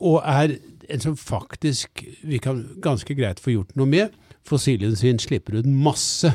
og 0.00 0.20
er 0.24 0.56
en 0.92 1.02
som 1.02 1.16
faktisk 1.18 2.04
vi 2.26 2.38
kan 2.42 2.62
ganske 2.84 3.16
greit 3.18 3.40
få 3.42 3.56
gjort 3.56 3.74
noe 3.78 3.90
med. 3.90 4.14
Fossilindustrien 4.46 5.18
slipper 5.22 5.58
ut 5.60 5.66
masse, 5.66 6.30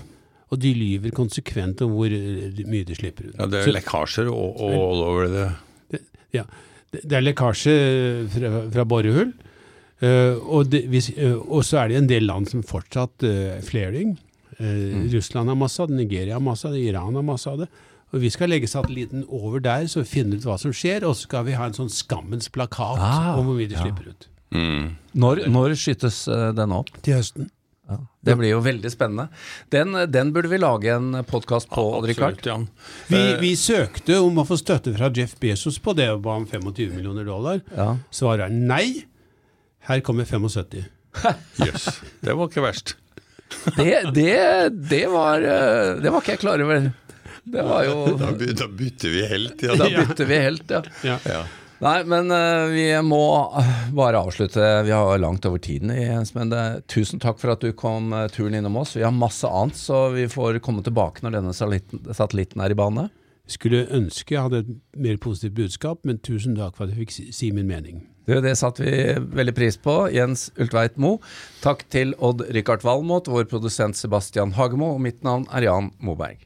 og 0.51 0.59
de 0.59 0.73
lyver 0.75 1.13
konsekvent 1.15 1.83
om 1.85 1.93
hvor 1.95 2.11
eh, 2.11 2.63
mye 2.67 2.87
de 2.87 2.97
slipper 2.97 3.29
ut. 3.29 3.37
ja, 3.37 3.47
det 3.47 3.63
Så- 3.63 3.69
er 3.69 3.77
lekkasjer 3.79 4.27
og, 4.31 4.59
og 4.59 4.73
all 4.75 5.05
over 5.07 5.27
det. 5.31 6.01
ja, 6.33 6.43
det 6.91 7.05
det 7.07 7.17
er 7.17 7.23
lekkasje 7.23 7.75
fra, 8.33 8.69
fra 8.73 8.83
borehull. 8.85 9.31
Uh, 10.01 10.33
og, 10.49 10.65
det, 10.73 10.87
hvis, 10.89 11.11
uh, 11.13 11.37
og 11.37 11.61
så 11.61 11.83
er 11.83 11.91
det 11.91 11.97
en 11.99 12.07
del 12.09 12.23
land 12.25 12.47
som 12.49 12.63
fortsatt 12.65 13.21
uh, 13.21 13.61
flaring. 13.61 14.17
mm. 14.57 15.09
Russland 15.13 15.47
har 15.47 15.55
masse 15.55 15.79
av 15.79 15.89
det, 15.89 15.95
Nigeria 15.99 16.33
har 16.33 16.41
masse 16.41 16.65
av 16.65 16.73
det, 16.73 16.81
Iran 16.89 17.15
har 17.15 17.21
masse 17.21 17.49
av 17.49 17.59
det. 17.61 17.67
Og 18.11 18.19
Vi 18.21 18.29
skal 18.33 18.51
legge 18.51 18.67
satellitten 18.67 19.23
over 19.29 19.61
der, 19.63 19.85
så 19.87 20.01
vi 20.03 20.09
finner 20.09 20.37
ut 20.41 20.47
hva 20.49 20.57
som 20.59 20.73
skjer. 20.75 21.05
Og 21.07 21.15
så 21.15 21.27
skal 21.29 21.45
vi 21.47 21.55
ha 21.55 21.69
en 21.69 21.77
sånn 21.77 21.91
skammens 21.91 22.51
plakat 22.51 22.99
Ah, 22.99 23.37
om 23.39 23.47
hvor 23.47 23.55
mye 23.59 23.69
de 23.71 23.77
ja. 23.77 23.85
slipper 23.85 24.11
ut. 24.11 24.27
Mm. 24.51 24.97
Når, 25.15 25.45
når 25.47 25.75
skytes 25.79 26.25
eh, 26.27 26.49
denne 26.57 26.81
opp? 26.83 26.91
Til 27.05 27.15
høsten. 27.21 27.47
Ja. 27.91 27.97
Det 28.23 28.35
blir 28.39 28.51
jo 28.53 28.59
veldig 28.63 28.91
spennende. 28.91 29.27
Den, 29.73 29.95
den 30.11 30.29
burde 30.35 30.51
vi 30.51 30.59
lage 30.59 30.91
en 30.95 31.23
podkast 31.27 31.67
på, 31.71 31.83
Rikard. 32.05 32.37
Absolutt, 32.37 32.47
Jan. 32.51 32.67
Vi, 33.07 33.19
Eh, 33.19 33.37
vi 33.41 33.53
søkte 33.59 34.19
om 34.23 34.39
å 34.43 34.45
få 34.47 34.59
støtte 34.59 34.93
fra 34.95 35.09
Jeff 35.15 35.37
Bezos 35.41 35.79
på 35.83 35.95
det 35.97 36.09
og 36.13 36.21
ba 36.27 36.35
om 36.39 36.45
25 36.47 36.91
millioner 36.95 37.27
dollar. 37.27 37.63
Ja. 37.75 37.93
Svaret 38.11 38.47
er 38.47 38.55
nei. 38.55 39.05
Her 39.87 40.03
kommer 40.05 40.27
75. 40.27 40.83
Jøss, 41.63 41.87
det 42.23 42.35
var 42.37 42.51
ikke 42.51 42.63
verst. 42.67 42.95
Det, 43.75 44.13
det, 44.15 44.29
det, 44.87 45.01
var, 45.11 45.41
eh, 45.43 45.97
det 45.99 46.11
var 46.13 46.21
ikke 46.23 46.37
jeg 46.37 46.43
klar 46.45 46.61
over. 46.63 46.85
Det 47.43 47.63
var 47.65 47.83
jo 47.87 48.17
Da, 48.19 48.31
by- 48.37 48.53
da 48.53 48.67
bytter 48.67 49.09
vi 49.09 49.25
helt. 49.27 49.63
Ja. 49.65 49.75
Da 49.75 49.89
bytter 49.89 50.25
vi 50.29 50.37
helt, 50.43 50.69
ja. 50.71 50.83
Ja. 51.03 51.17
Ja. 51.25 51.41
Nei, 51.81 52.03
men 52.05 52.29
eh, 52.29 52.67
vi 52.69 52.83
må 53.01 53.21
eh, 53.57 53.69
bare 53.97 54.19
avslutte. 54.21 54.61
Vi 54.85 54.91
har 54.93 55.17
langt 55.17 55.45
over 55.49 55.57
tiden, 55.57 55.89
Jens. 55.97 56.35
Men 56.35 56.51
det, 56.53 56.83
tusen 56.93 57.17
takk 57.19 57.39
for 57.41 57.55
at 57.55 57.63
du 57.65 57.71
kom 57.73 58.11
eh, 58.13 58.27
turen 58.29 58.53
innom 58.59 58.77
oss. 58.77 58.93
Vi 58.95 59.01
har 59.01 59.09
masse 59.15 59.49
annet, 59.49 59.79
så 59.81 60.11
vi 60.13 60.27
får 60.29 60.59
komme 60.61 60.83
tilbake 60.85 61.23
når 61.25 61.39
denne 61.39 61.55
satellitten, 61.57 62.03
satellitten 62.13 62.61
er 62.61 62.75
i 62.75 62.77
bane. 62.77 63.07
skulle 63.49 63.87
ønske 63.97 64.35
jeg 64.35 64.43
hadde 64.45 64.59
et 64.61 64.69
mer 64.95 65.17
positivt 65.17 65.57
budskap, 65.57 66.05
men 66.05 66.21
tusen 66.23 66.53
takk 66.55 66.77
for 66.77 66.85
at 66.85 66.93
jeg 66.93 67.01
fikk 67.07 67.11
si, 67.17 67.25
si 67.33 67.49
min 67.51 67.65
mening. 67.67 68.05
Det, 68.29 68.37
det 68.45 68.53
satte 68.61 68.85
vi 68.85 68.93
veldig 69.17 69.55
pris 69.57 69.75
på. 69.81 69.95
Jens 70.13 70.51
Ultveit 70.61 71.01
Mo. 71.01 71.15
Takk 71.65 71.81
til 71.89 72.13
Odd-Rikard 72.21 72.85
Valmot, 72.85 73.25
vår 73.27 73.49
produsent 73.49 73.97
Sebastian 73.97 74.53
Hagemo, 74.53 74.93
og 74.93 75.01
mitt 75.01 75.23
navn 75.25 75.49
er 75.49 75.65
Jan 75.65 75.89
Moberg. 75.97 76.45